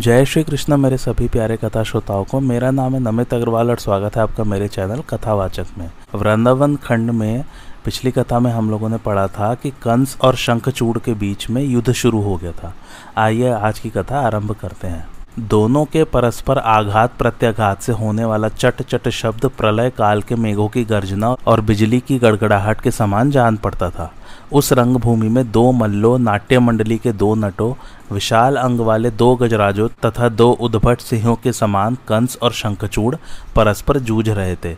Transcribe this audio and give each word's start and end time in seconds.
जय 0.00 0.24
श्री 0.24 0.42
कृष्ण, 0.44 0.76
मेरे 0.76 0.96
सभी 0.96 1.28
प्यारे 1.28 1.56
कथा 1.56 1.82
श्रोताओं 1.82 2.24
को। 2.24 2.40
मेरा 2.40 2.70
नाम 2.70 2.94
है 2.94 3.00
नमित 3.00 3.34
अग्रवाल 3.34 3.70
और 3.70 3.78
स्वागत 3.78 4.16
है 4.16 4.22
आपका 4.22 4.44
मेरे 4.44 4.68
चैनल 4.68 5.00
कथावाचक 5.00 5.66
में। 5.78 5.90
वृंदावन 6.14 6.76
खंड 6.76 7.10
में 7.10 7.44
पिछली 7.84 8.10
कथा 8.10 8.38
में 8.38 8.50
हम 8.52 8.70
लोगों 8.70 8.88
ने 8.88 8.96
पढ़ा 8.96 9.26
था 9.26 9.54
कि 9.54 9.70
कंस 9.70 10.16
और 10.20 10.36
शंखचूड़ 10.36 10.98
के 10.98 11.14
बीच 11.14 11.50
में 11.50 11.62
युद्ध 11.62 11.92
शुरू 11.92 12.20
हो 12.20 12.36
गया 12.36 12.52
था। 12.52 12.74
आइए 13.16 13.50
आज 13.50 13.78
की 13.78 13.90
कथा 13.90 14.20
आरंभ 14.20 14.52
करते 14.52 14.88
हैं। 14.88 15.08
दोनों 15.38 15.84
के 15.84 16.04
परस्पर 16.04 16.58
आघात 16.58 17.12
प्रत्याघात 17.18 17.82
से 17.82 17.92
होने 17.92 18.24
वाला 18.24 18.48
चट 18.48 18.82
चट 18.82 19.08
शब्द 19.08 19.46
प्रलय 19.46 19.90
काल 19.90 20.22
के 20.22 20.34
मेघों 20.34 20.68
की 20.68 20.84
गर्जना 20.84 21.36
और 21.46 21.60
बिजली 21.60 22.00
की 22.00 22.18
गड़गड़ाहट 22.18 22.80
के 22.80 22.90
समान 22.90 23.30
जान 23.30 23.56
पड़ता 23.56 23.90
था। 23.90 24.12
उस 24.52 24.72
रंगभूमि 24.72 25.28
में 25.28 25.50
दो 25.50 25.72
मल्लों 25.72 26.18
नाट्य 26.18 26.58
मंडली 26.58 26.98
के 26.98 27.12
दो 27.12 27.34
नटों 27.34 27.72
विशाल 28.12 28.56
अंग 28.56 28.80
वाले 28.80 29.10
दो 29.10 29.34
गजराजों 29.36 29.88
तथा 30.04 30.28
दो 30.28 30.50
उद्भट 30.52 31.00
सिंहों 31.00 31.34
के 31.36 31.52
समान 31.52 31.94
कंस 32.08 32.36
और 32.42 32.52
शंखचूड़ 32.52 33.14
परस्पर 33.56 33.98
जूझ 33.98 34.28
रहे 34.28 34.56
थे। 34.56 34.74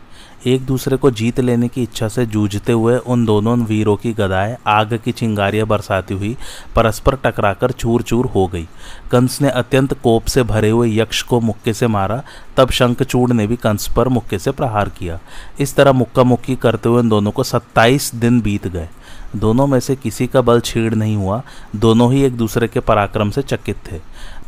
एक 0.46 0.64
दूसरे 0.66 0.96
को 0.96 1.10
जीत 1.10 1.40
लेने 1.40 1.68
की 1.68 1.82
इच्छा 1.82 2.08
से 2.08 2.26
जूझते 2.26 2.72
हुए 2.72 2.96
उन 2.96 3.24
दोनों 3.24 3.58
वीरों 3.58 3.96
की 3.96 4.12
गदाएँ 4.12 4.56
आग 4.66 4.98
की 5.04 5.12
चिंगारियाँ 5.12 5.66
बरसाती 5.66 6.14
हुई 6.14 6.36
परस्पर 6.76 7.16
टकराकर 7.16 7.70
चूर 7.70 8.02
चूर 8.02 8.26
हो 8.26 8.46
गई। 8.46 8.68
कंस 9.10 9.40
ने 9.42 9.50
अत्यंत 9.50 9.94
कोप 9.94 10.24
से 10.24 10.42
भरे 10.42 10.70
हुए 10.70 10.94
यक्ष 10.96 11.22
को 11.22 11.40
मुक्के 11.40 11.72
से 11.72 11.86
मारा, 11.86 12.22
तब 12.56 12.70
शंखचूड़ 12.70 13.30
ने 13.32 13.46
भी 13.46 13.56
कंस 13.56 13.88
पर 13.96 14.08
मुक्के 14.08 14.38
से 14.38 14.50
प्रहार 14.50 14.88
किया। 14.88 15.18
इस 15.60 15.76
तरह 15.76 15.92
मुक्का 15.92 16.22
मुक्की 16.22 16.56
करते 16.56 16.88
हुए 16.88 17.00
उन 17.00 17.08
दोनों 17.08 17.30
को 17.30 17.42
सत्ताईस 17.42 18.14
दिन 18.14 18.40
बीत 18.40 18.68
गए। 18.68 18.88
दोनों 19.36 19.66
में 19.66 19.78
से 19.80 19.96
किसी 19.96 20.26
का 20.26 20.40
बल 20.40 20.60
छीड़ 20.60 20.94
नहीं 20.94 21.16
हुआ, 21.16 21.42
दोनों 21.76 22.12
ही 22.12 22.22
एक 22.24 22.36
दूसरे 22.36 22.68
के 22.68 22.80
पराक्रम 22.80 23.30
से 23.30 23.42
चकित 23.42 23.76
थे। 23.90 24.00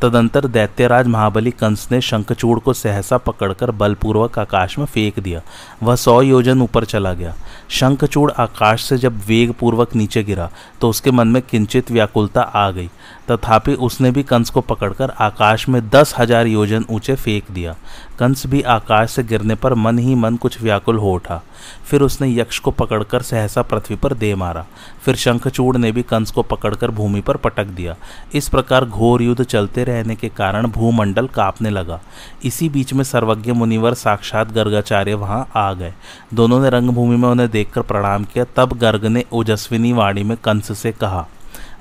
तदंतर 0.03 0.47
दैत्यराज 0.47 1.07
महाबली 1.07 1.51
कंस 1.51 1.87
ने 1.93 2.01
शंखचूड़ 2.01 2.59
को 2.59 2.73
सहसा 2.73 3.19
पकड़कर 3.19 3.71
बलपूर्वक 3.73 4.39
आकाश 4.39 4.79
में 4.79 4.85
फेंक 4.87 5.19
दिया। 5.21 5.41
वह 5.83 5.97
सौ 5.97 6.21
योजन 6.23 6.63
ऊपर 6.63 6.85
चला 6.85 7.13
गया। 7.15 7.35
शंखचूड़ 7.71 8.31
आकाश 8.33 8.85
से 8.85 8.99
जब 8.99 9.21
वेग 9.27 9.53
पूर्वक 9.53 9.95
नीचे 9.97 10.23
गिरा 10.23 10.51
तो 10.81 10.89
उसके 10.89 11.11
मन 11.11 11.29
में 11.29 11.41
किंचित 11.43 11.91
व्याकुलता 11.91 12.43
आ 12.43 12.71
गई। 12.71 12.89
तथापि 13.31 13.75
उसने 13.81 14.11
भी 14.11 14.23
कंस 14.23 14.51
को 14.51 14.61
पकड़कर 14.63 15.11
आकाश 15.21 15.69
में 15.69 15.81
दस 15.91 16.15
हज़ार 16.19 16.47
योजन 16.47 16.85
ऊँचे 16.91 17.15
फेंक 17.15 17.51
दिया। 17.51 17.75
कंस 18.19 18.47
भी 18.47 18.63
आकाश 18.63 19.11
से 19.11 19.23
गिरने 19.23 19.55
पर 19.55 19.75
मन 19.75 19.99
ही 19.99 20.15
मन 20.15 20.37
कुछ 20.37 20.61
व्याकुल 20.63 20.99
हो 20.99 21.13
उठा। 21.13 21.43
फिर 21.91 22.03
उसने 22.03 22.29
यक्ष 22.35 22.59
को 22.59 22.71
पकड़कर 22.71 23.23
सहसा 23.23 23.63
पृथ्वी 23.63 23.97
पर 23.97 24.15
दे 24.15 24.35
मारा। 24.35 24.65
फिर 25.05 25.15
शंखचूड़ 25.15 25.77
ने 25.77 25.93
भी 25.93 26.03
कंस 26.03 26.31
को 26.31 26.43
पकड़कर 26.43 26.91
भूमि 26.91 27.21
पर 27.21 27.37
पटक 27.37 27.65
दिया। 27.65 27.97
इस 28.35 28.49
प्रकार 28.49 28.85
घोर 28.85 29.23
युद्ध 29.23 29.45
चलते 29.45 29.85
रहने 29.85 30.15
के 30.15 30.29
कारण 30.29 30.67
भूमंडल 30.67 31.27
कांपने 31.27 31.71
लगा। 31.71 32.01
इसी 32.45 32.69
बीच 32.69 32.93
में 32.93 33.05
सर्वज्ञ 33.05 33.53
मुनिवर 33.53 33.95
साक्षात 33.95 34.53
गर्गाचार्य 34.53 35.15
वहाँ 35.15 35.49
आ 35.57 35.73
गए। 35.73 35.95
दोनों 36.35 36.61
ने 36.61 36.71
रंगभूमि 36.71 37.17
में 37.17 37.29
उन्हें 37.29 37.51
देखकर 37.51 37.81
प्रणाम 37.81 38.25
किया। 38.25 38.45
तब 38.57 38.79
गर्ग 38.79 39.05
ने 39.05 39.25
ओजस्विनी 39.33 39.93
वाणी 39.93 40.23
में 40.23 40.37
कंस 40.37 40.79
से 40.79 40.93
कहा 40.93 41.27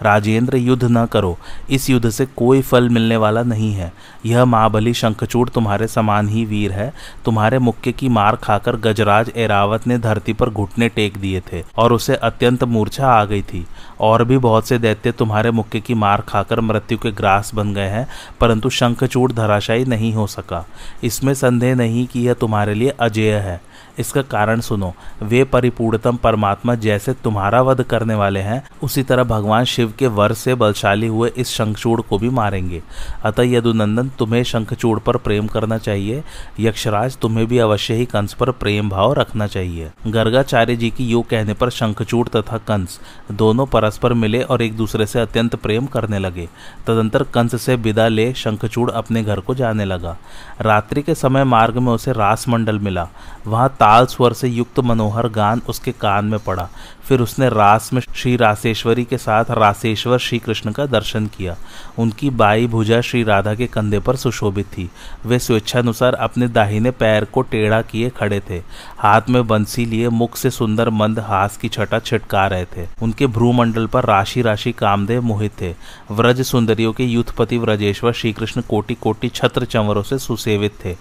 राजेंद्र 0.02 0.58
युद्ध 0.58 0.84
न 0.84 1.06
करो। 1.06 1.38
इस 1.70 1.90
युद्ध 1.90 2.10
से 2.10 2.26
कोई 2.26 2.62
फल 2.62 2.90
मिलने 2.90 3.18
वाला 3.18 3.44
नहीं 3.44 3.74
है। 3.74 3.92
यह 4.26 4.46
महाबली 4.46 4.94
शंखचूड़ 4.94 5.48
तुम्हारे 5.50 5.88
समान 5.88 6.30
ही 6.30 6.46
वीर 6.46 6.72
है। 6.72 6.92
तुम्हारे 7.26 7.60
मुक्के 7.60 7.92
की 7.92 8.10
मार 8.10 8.36
खाकर 8.36 8.76
गजराज 8.76 9.32
एरावत 9.36 9.88
ने 9.88 9.98
धरती 9.98 10.34
पर 10.34 10.50
घुटने 10.50 10.90
टेक 10.90 11.18
दिए 11.18 11.42
थे 11.52 11.64
और 11.78 11.94
उसे 11.94 12.16
अत्यंत 12.16 12.64
मूर्छा 12.64 13.08
आ 13.08 13.26
गई 13.26 13.42
थी। 13.42 13.66
और 14.00 14.24
भी 14.24 14.38
बहुत 14.38 14.68
से 14.68 14.78
दैत्य 14.78 15.12
तुम्हारे 15.12 15.52
मुक्के 15.52 15.80
की 15.80 15.94
मार 15.94 16.22
खाकर 16.22 16.60
मृत्यु 16.60 16.98
के 16.98 17.12
ग्रास 17.12 17.52
बन 17.56 17.74
गए 17.74 17.88
हैं, 17.88 18.08
परंतु 18.40 18.70
शंखचूड़ 18.70 19.32
धराशायी 19.32 19.86
नहीं 19.86 20.14
हो 20.14 20.28
सका। 20.28 20.66
इसमें 21.04 21.34
संदेह 21.34 21.76
नहीं 21.76 22.08
कि 22.08 22.20
यह 22.20 22.34
तुम्हारे 22.34 22.74
लिए 22.74 22.90
अजेय 22.90 23.34
है। 23.34 23.62
इसका 24.00 24.22
कारण 24.22 24.60
सुनो। 24.60 24.94
वे 25.24 25.44
परिपूर्णतम 25.44 26.16
परमात्मा 26.16 26.76
जैसे 26.76 27.14
तुम्हारा 27.14 27.62
वध 27.62 27.82
करने 27.82 28.16
वाले 28.16 28.40
हैं, 28.40 28.64
उसी 28.84 29.04
तरह 29.04 29.24
भगवान 29.24 29.64
शिव 29.64 29.94
के 30.00 30.08
वर 30.08 30.34
से 30.34 30.56
बलशाली 30.56 31.08
हुए 31.08 31.32
इस 31.38 31.50
शंखचूड़ 31.50 32.02
को 32.02 32.18
भी 32.18 32.30
मारेंगे। 32.30 32.84
अतः 33.24 33.44
यदुनंदन, 33.44 34.10
तुम्हें 34.20 34.44
शंखचूड़ 34.44 35.00
पर 35.00 35.18
प्रेम 35.18 35.48
करना 35.48 35.78
चाहिए। 35.78 36.24
यक्षराज, 36.60 37.18
तुम्हें 37.18 37.48
भी 37.48 37.58
अवश्य 37.58 37.94
ही 37.94 38.06
कंस 38.06 38.34
पर 38.34 38.52
प्रेम 38.52 38.90
भाव 38.90 39.14
रखना 39.14 39.48
चाहिए। 39.48 39.92
गर्गाचार्य 40.08 40.76
जी 40.76 40.90
की 40.90 41.06
योग 41.06 41.30
कहने 41.30 41.54
पर 41.54 41.70
शंखचूड़ 41.70 42.28
तथा 42.28 42.58
कंस 42.58 43.00
दोनों 43.32 43.66
परस्पर 43.66 44.14
मिले 44.14 44.42
और 44.42 44.62
एक 44.62 44.78
दूसरे 44.78 45.06
से 45.06 45.20
अत्यंत 45.20 45.56
प्रेम 45.56 45.86
करने 45.86 46.20
लगे। 46.20 46.50
तदंतर 46.88 47.24
कंस 47.24 47.62
से 47.62 47.76
विदा 47.76 48.08
ले 48.08 48.34
शंखचूड़ 48.34 48.92
अपने 48.92 49.24
घर 49.24 49.40
को 49.40 49.56
जाने 49.56 49.86
लगा। 49.86 50.18
रात्रि 50.62 51.02
के 51.02 51.16
समय 51.16 51.44
मार्ग 51.44 51.78
में 51.78 51.94
उसे 51.94 52.12
रास 52.12 52.48
मंडल 52.50 52.80
मिला। 52.80 53.10
वहाँ 53.48 53.76
ताल 53.84 54.06
स्वर 54.06 54.34
से 54.34 54.48
युक्त 54.48 54.80
मनोहर 54.80 55.28
गान 55.28 55.62
उसके 55.70 55.92
कान 55.92 56.26
में 56.26 56.40
पड़ा। 56.40 56.70
फिर 57.08 57.20
उसने 57.20 57.50
रास 57.50 57.90
में 57.94 58.02
श्री 58.02 58.36
रासेश्वरी 58.36 59.04
के 59.04 59.18
साथ 59.18 59.46
रासेश्वर 59.52 60.18
श्री 60.18 60.40
कृष्ण 60.40 60.72
का 60.72 60.86
दर्शन 60.86 61.26
किया। 61.28 61.56
उनकी 62.00 62.30
बाई 62.30 62.68
भुजा 62.68 63.00
श्री 63.02 63.24
राधा 63.24 63.54
के 63.56 63.68
कंधे 63.68 64.00
पर 64.00 64.16
सुशोभित 64.16 64.66
थी। 64.68 64.90
वे 65.26 65.40
स्वेच्छानुसार 65.40 66.14
अपने 66.14 66.48
दाहिने 66.48 66.92
पैर 66.92 67.26
को 67.26 67.42
टेढ़ा 67.42 67.82
किए 67.82 68.10
खड़े 68.10 68.42
थे। 68.50 68.62
हाथ 69.00 69.30
में 69.30 69.48
बंसी 69.48 69.86
लिए 69.86 70.10
मुख 70.10 70.38
से 70.38 70.50
सुंदर 70.50 70.90
मंद 70.90 71.20
हास 71.20 71.58
की 71.58 71.70
छटा 71.70 72.00
छिटका 72.00 72.48
रहे 72.48 72.66
थे। 72.66 72.88
उनके 73.02 73.28
भ्रूमंडल 73.28 73.88
पर 73.88 74.06
राशि 74.06 74.42
राशि 74.42 74.72
कामदेव 74.72 75.22
मोहित 75.22 75.62
थे। 75.62 75.74
व्रज 76.12 76.42
सुंदरियों 76.42 76.94
के 76.94 77.04
युद्धपति 77.04 77.58
व्रजेश्वर 77.58 78.14
श्री 78.14 78.34
कृष्ण 78.34 78.62
कोटि 78.62 78.94
कोटि 78.94 79.30
छत्र 79.30 79.66
चंवरों 79.66 80.04
से 80.04 80.20
सुसेवित 80.20 80.74
थे। 80.86 80.96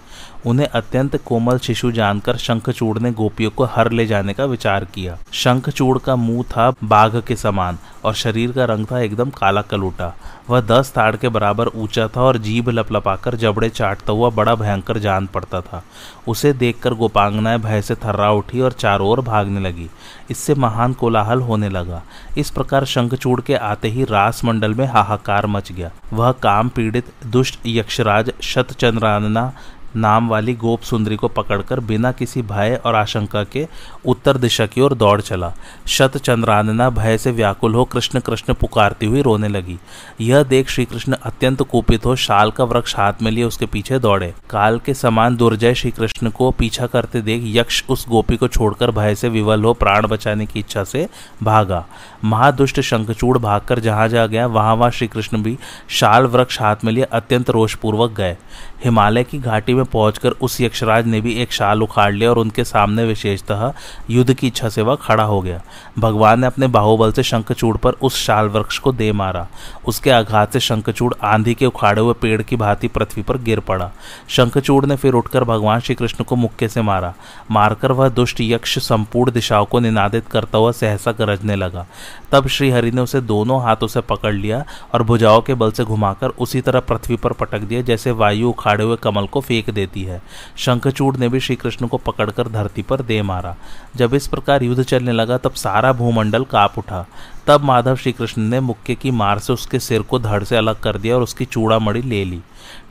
उन्हें 0.47 0.67
अत्यंत 0.67 1.17
कोमल 1.17 1.59
शिशु 1.59 1.91
जानकर 1.93 2.37
शंखचूड़ 2.37 2.99
ने 2.99 3.11
गोपियों 3.12 3.50
को 3.50 3.65
हर 3.65 3.91
ले 3.93 4.06
जाने 4.06 4.33
का 4.35 4.44
विचार 4.44 4.85
किया। 4.85 5.19
शंखचूड़ 5.33 5.99
का 5.99 6.17
मुँह 6.17 6.43
था 6.43 6.73
बाघ 6.85 7.23
के 7.23 7.37
समान 7.37 7.79
और 8.05 8.15
शरीर 8.15 8.53
का 8.53 8.65
रंग 8.65 8.87
था 8.87 9.00
एकदम 9.00 9.31
काला 9.31 9.62
कलूटा। 9.62 10.12
वह 10.50 10.61
दस 10.61 10.93
ताड़ 10.93 11.17
के 11.17 11.29
बराबर 11.29 11.67
ऊँचा 11.67 12.06
था 12.09 12.23
और 12.23 12.39
जीभ 12.39 12.69
लपलपाकर 12.69 13.35
जबड़े 13.35 13.69
चाटता 13.69 14.12
हुआ 14.12 14.31
बड़ा 14.31 14.55
भयंकर 14.55 14.99
जान 14.99 15.27
पड़ता 15.27 15.61
था। 15.61 15.83
उसे 16.29 16.53
देखकर 16.53 16.95
गोपांगनाएँ 16.95 17.59
भय 17.59 17.83
से 17.83 17.95
थर्रा 17.95 18.31
उठी 18.31 18.61
और 18.61 18.73
चारों 18.73 19.09
ओर 19.09 19.21
भागने 19.21 19.61
लगी। 19.61 19.88
इससे 20.31 20.55
महान 20.55 20.93
कोलाहल 20.93 21.41
होने 21.41 21.69
लगा। 21.69 22.03
इस 22.38 22.50
प्रकार 22.50 22.85
शंखचूड़ 22.85 23.41
के 23.41 23.55
आते 23.55 23.88
ही 23.88 24.05
रास 24.05 24.45
मंडल 24.45 24.75
में 24.75 24.87
हाहाकार 24.87 25.47
मच 25.47 25.73
गया। 25.73 25.91
वह 26.12 26.33
काम 26.33 26.69
पीड़ित, 26.69 27.12
दुष्ट 27.27 27.59
यक्षराज 27.67 28.33
शतचंद्रानना 28.43 29.53
नाम 29.97 30.29
वाली 30.29 30.55
गोप 30.55 30.81
सुंदरी 30.81 31.17
को 31.17 31.29
पकड़कर 31.29 31.81
बिना 31.81 32.12
किसी 32.12 32.43
भय 32.43 32.81
और 32.87 32.94
आशंका 32.94 33.43
के 33.44 33.67
उत्तर 34.06 34.37
दिशा 34.37 34.67
की 34.67 34.81
ओर 34.81 34.94
दौड़ 34.94 35.21
चला। 35.21 35.53
शत 35.87 36.17
चंद्रानना 36.17 36.89
भय 36.91 37.19
से 37.19 37.31
व्याकुल 37.31 37.75
हो 37.75 37.85
कृष्ण 37.85 38.21
कृष्ण 38.21 38.55
पुकारती 38.55 39.06
हुई 39.06 39.23
रोने 39.23 39.49
लगी। 39.49 39.79
यह 40.21 40.43
देख 40.43 40.69
श्री 40.69 40.85
कृष्ण 40.85 41.17
अत्यंत 41.23 41.62
कुपित 41.62 42.06
हो 42.06 42.17
शाल 42.17 42.50
का 42.50 42.65
वृक्ष 42.65 42.97
हाथ 42.97 43.23
में 43.23 43.31
लिए 43.31 43.44
उसके 43.44 43.67
पीछे 43.67 43.99
दौड़े। 43.99 44.33
काल 44.50 44.79
के 44.79 44.94
समान 44.94 45.37
दुर्जय 45.37 45.75
श्री 45.75 45.91
कृष्ण 45.91 46.31
को 46.31 46.50
पीछा 46.50 46.87
करते 46.87 47.21
देख 47.21 47.43
यक्ष 47.47 47.83
उस 47.88 48.09
गोपी 48.09 48.37
को 48.37 48.49
छोड़कर 48.49 48.91
भय 48.91 49.15
से 49.15 49.29
विवल 49.29 49.65
हो 49.65 49.73
प्राण 49.75 50.06
बचाने 50.06 50.47
की 50.47 50.61
इच्छा 50.61 50.85
से 50.85 51.09
भागा। 51.43 51.85
महादुष्ट 52.25 52.81
शंखचूड़ 52.81 53.38
भागकर 53.38 53.79
जहाँ 53.79 54.09
जा 54.09 54.27
गया, 54.27 54.47
वहाँ 54.47 54.75
वहाँ 54.75 54.91
श्री 54.91 55.09
कृष्ण 55.09 55.43
भी 55.43 55.59
शाल 55.88 56.27
वृक्ष 56.27 56.61
हाथ 56.61 56.85
में 56.85 56.93
लिए 56.93 57.05
अत्यंत 57.05 57.50
रोषपूर्वक 57.50 58.12
गए। 58.12 58.37
हिमालय 58.85 59.25
की 59.25 59.38
घाटी 59.38 59.75
में 59.75 59.81
पहुंचकर 59.84 60.31
उस 60.31 60.61
यक्षराज 60.61 61.06
ने 61.06 61.20
भी 61.20 61.32
एक 61.34 61.52
शाल 61.52 61.82
उखाड़ 61.82 62.12
लिया 62.14 62.31
और 62.31 62.38
उनके 62.38 62.64
सामने 62.64 63.05
विशेषतः 63.05 63.73
युद्ध 64.11 64.32
की 64.34 64.46
इच्छा 64.46 64.69
से 64.69 64.82
वह 64.82 64.94
खड़ा 64.94 65.25
हो 65.25 65.40
गया। 65.40 65.61
भगवान 65.99 66.40
ने 66.40 66.46
अपने 66.46 66.67
बाहुबल 66.67 67.12
से 67.12 67.23
शंखचूड़ 67.23 67.76
पर 67.76 67.93
उस 67.93 68.17
शाल 68.17 68.49
वृक्ष 68.49 68.79
को 68.79 68.93
दे 68.93 69.11
मारा। 69.12 69.46
उसके 69.87 70.11
आघात 70.11 70.52
से 70.52 70.61
शंखचूड़ 70.61 71.12
आंधी 71.23 71.55
के 71.55 71.67
उखाड़े 71.67 72.00
हुए 72.00 72.14
पेड़ 72.14 72.40
की 72.43 72.56
भांति 72.56 72.88
पृथ्वी 72.88 73.23
पर 73.23 73.38
गिर 73.38 73.61
पड़ा। 73.61 73.90
शंखचूड़ 74.29 74.84
ने 74.87 74.96
फिर 74.96 75.14
उठकर 75.14 75.44
भगवान 75.44 75.81
श्री 75.81 75.94
कृष्ण 75.94 76.25
को 76.25 76.37
मुक्के 76.37 76.69
से 76.69 76.82
मारा। 76.82 77.14
मारकर 77.50 77.93
वह 77.93 78.08
दुष्ट 78.08 78.40
यक्ष 78.40 78.78
संपूर्ण 78.78 79.32
दिशाओं 79.32 79.64
को 79.64 79.81
निनादित 79.81 80.26
करता 80.26 80.58
हुआ 80.58 80.73
सहसा 80.73 81.12
गरजने 81.12 81.56
लगा। 81.56 81.87
तब 82.32 82.46
श्रीहरि 82.46 82.90
ने 82.90 83.00
उसे 83.00 83.20
दोनों 83.20 83.61
हाथों 83.62 83.87
से 83.87 84.00
पकड़ 84.00 84.35
लिया 84.35 84.64
और 84.94 85.02
भुजाओं 85.02 85.40
के 85.43 85.55
बल 85.55 85.70
से 85.73 85.85
घुमाकर 85.85 86.28
उसी 86.28 86.61
तरह 86.61 86.81
पृथ्वी 86.81 87.17
पर 87.17 87.32
पटक 87.32 87.58
दिया, 87.58 87.81
जैसे 87.82 88.11
वायु 88.11 88.49
उखाड़े 88.49 88.85
हुए 88.85 88.96
कमल 88.96 89.26
को 89.26 89.40
फेंक 89.40 89.70
देती 89.73 90.03
है। 90.03 90.23
शंखचूड़ 90.57 91.17
ने 91.17 91.29
भी 91.29 91.41
श्री 91.41 91.57
कृष्ण 91.57 91.87
को 91.87 91.97
पकड़कर 91.97 92.49
धरती 92.49 92.83
पर 92.83 93.03
दे 93.03 93.23
मारा। 93.23 93.57
जब 93.97 94.15
इस 94.15 94.27
प्रकार 94.27 94.63
युद्ध 94.63 94.83
चलने 94.83 95.13
लगा, 95.13 95.39
तब 95.39 95.53
सारा 95.53 95.93
भूमंडल 95.93 96.45
काप 96.45 96.79
उठा। 96.79 97.07
तब 97.47 97.61
माधव 97.61 97.97
श्री 97.97 98.13
कृष्ण 98.13 98.43
ने 98.43 98.61
मुक्के 98.61 98.95
की 98.95 99.11
मार 99.11 99.39
से 99.39 99.53
उसके 99.53 99.79
सिर 99.79 100.03
को 100.03 100.19
धड़ 100.19 100.45
से 100.45 100.57
अलग 100.57 100.81
कर 100.81 100.99
दिया 100.99 101.17
और 101.17 101.23
उसकी 101.23 101.45
चूड़ा 101.45 101.79
मड़ी 101.79 102.03
ले 102.03 102.25
ली। 102.25 102.41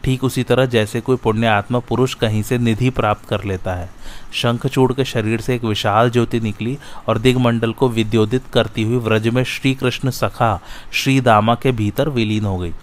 ठीक 0.03 0.23
उसी 0.23 0.43
तरह 0.43 0.65
जैसे 0.65 1.01
कोई 1.01 1.17
पुण्य 1.17 1.47
आत्मा 1.47 1.79
पुरुष 1.79 2.13
कहीं 2.13 2.43
से 2.43 2.57
निधि 2.57 2.89
प्राप्त 2.89 3.27
कर 3.29 3.43
लेता 3.43 3.73
है। 3.73 3.89
शंखचूड़ 4.33 4.93
के 4.93 5.05
शरीर 5.05 5.41
से 5.41 5.55
एक 5.55 5.63
विशाल 5.63 6.09
ज्योति 6.09 6.39
निकली 6.39 6.77
और 7.07 7.17
दिग्मंडल 7.17 7.71
को 7.71 7.89
विद्योदित 7.89 8.43
करती 8.53 8.83
हुई 8.83 8.97
व्रज 8.97 9.27
में 9.27 9.43
श्री 9.43 9.73
कृष्ण 9.73 10.09
सखा 10.09 10.59
श्री 10.93 11.21
दामा 11.21 11.55
के 11.55 11.71
भीतर 11.71 12.09
विलीन 12.09 12.45
हो 12.45 12.57
गई। 12.57 12.73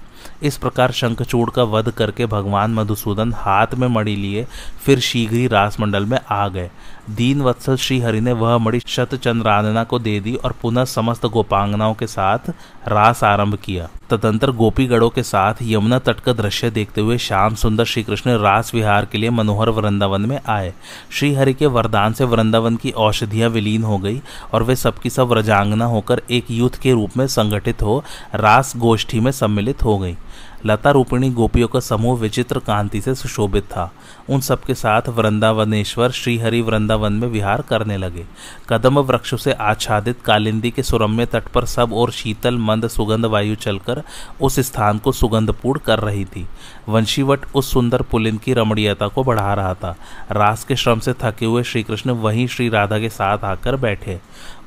इस 0.43 0.57
प्रकार 0.57 0.93
शंखचूड़ 0.93 1.51
का 1.51 1.63
वध 1.63 1.91
करके 1.91 2.27
भगवान 2.27 2.75
मधुसूदन 2.75 3.33
हाथ 3.37 3.75
में 3.75 3.87
मणि 3.89 4.15
लिए, 4.17 4.47
फिर 4.85 5.01
शीघ्र 5.01 5.37
ही 5.37 5.47
रासमंडल 5.47 6.05
में 6.05 6.19
आ 6.31 6.47
गए। 6.49 6.71
दीन 7.11 7.41
वत्सल 7.43 7.77
श्रीहरि 7.77 8.21
ने 8.21 8.33
वह 8.33 8.57
मणि 8.59 8.81
शतचंद्रानना 8.87 9.85
को 9.85 9.99
दे 9.99 10.19
दी 10.21 10.35
और 10.35 10.55
पुनः 10.63 10.85
समस्त 10.85 11.27
गोपांगनाओं 11.27 11.95
के 11.95 12.07
साथ 12.07 12.51
रास 12.89 13.25
आरंभ 13.25 13.57
किया। 13.57 13.89
तदंतर 14.11 14.51
गोपीगढ़ों 14.51 15.09
के 15.11 15.23
साथ 15.23 15.55
यमुना 15.63 15.99
तट 15.99 16.21
का 16.21 16.33
दृश्य 16.33 16.71
देखते 16.71 17.01
हुए 17.01 17.17
श्याम 17.19 17.55
सुंदर 17.55 17.85
श्री 17.85 18.03
कृष्ण 18.03 18.37
रास 18.39 18.75
विहार 18.75 19.05
के 19.05 19.19
लिए 19.19 19.31
मनोहर 19.31 19.71
वृंदावन 19.71 20.21
में 20.21 20.39
आए। 20.49 20.73
श्रीहरि 21.11 21.55
के 21.55 21.67
वरदान 21.67 22.13
से 22.13 22.25
वृंदावन 22.25 22.77
की 22.77 22.91
औषधियाँ 22.91 23.51
विलीन 23.51 23.83
हो 23.83 23.99
गई 23.99 24.21
और 24.53 24.63
वे 24.63 24.77
सबकी 24.77 25.11
सब 25.11 25.29
व्रजांगना 25.29 25.85
होकर 25.85 26.23
एक 26.31 26.51
युद्ध 26.51 26.75
के 26.77 26.93
रूप 26.93 27.17
में 27.17 27.27
संगठित 27.27 27.83
हो 27.83 28.03
रास 28.35 28.73
गोष्ठी 28.77 29.21
में 29.21 29.33
सम्मिलित 29.33 29.83
हो 29.85 29.99
गई। 29.99 30.17
लता 30.67 30.91
रूपिणी 30.91 31.31
गोपियों 31.31 31.69
का 31.69 31.81
समूह 31.81 32.19
विचित्र 32.19 32.59
कांति 32.59 33.01
से 33.01 33.15
सुशोभित 33.15 33.65
था। 33.65 33.93
उन 34.31 34.41
सबके 34.41 34.75
साथ 34.75 35.09
वृंदावनेश्वर 35.09 36.11
श्रीहरि 36.11 36.61
वृंदावन 36.61 37.13
में 37.13 37.29
विहार 37.29 37.63
करने 37.63 37.97
लगे। 37.97 38.25
कदम 38.69 38.99
वृक्षों 38.99 39.37
से 39.37 39.53
आच्छादित 39.53 40.21
कालिंदी 40.21 40.71
के 40.71 40.83
सुरम्य 40.83 41.27
तट 41.27 41.49
पर 41.49 41.65
सब 41.65 41.93
और 41.93 42.11
शीतल, 42.11 42.59
मंद, 42.59 42.89
सुगंध 42.89 43.25
वायु 43.25 43.55
चलकर 43.55 44.03
उस 44.41 44.61
स्थान 44.61 44.99
को 44.99 45.13
सुगंधपूर्ण 45.13 45.81
कर 45.81 45.99
रही 45.99 46.25
थी। 46.25 46.47
वंशीवट 46.89 47.41
उस 47.55 47.73
सुंदर 47.73 48.03
पुलिन 48.03 48.37
की 48.37 48.53
रमणीयता 48.53 49.09
को 49.09 49.25
बढ़ा 49.25 49.55
रहा 49.55 49.75
था। 49.75 49.97
रास 50.33 50.65
के 50.65 50.77
श्रम 50.77 50.99
से 50.99 51.13
थके 51.13 51.47
हुए 51.47 51.63
श्री 51.63 51.83
कृष्ण 51.83 52.11
वहीं 52.11 52.47
श्री 52.47 52.69
राधा 52.69 52.99
के 52.99 53.09
साथ 53.09 53.45
आकर 53.45 53.77
बैठे। 53.77 54.21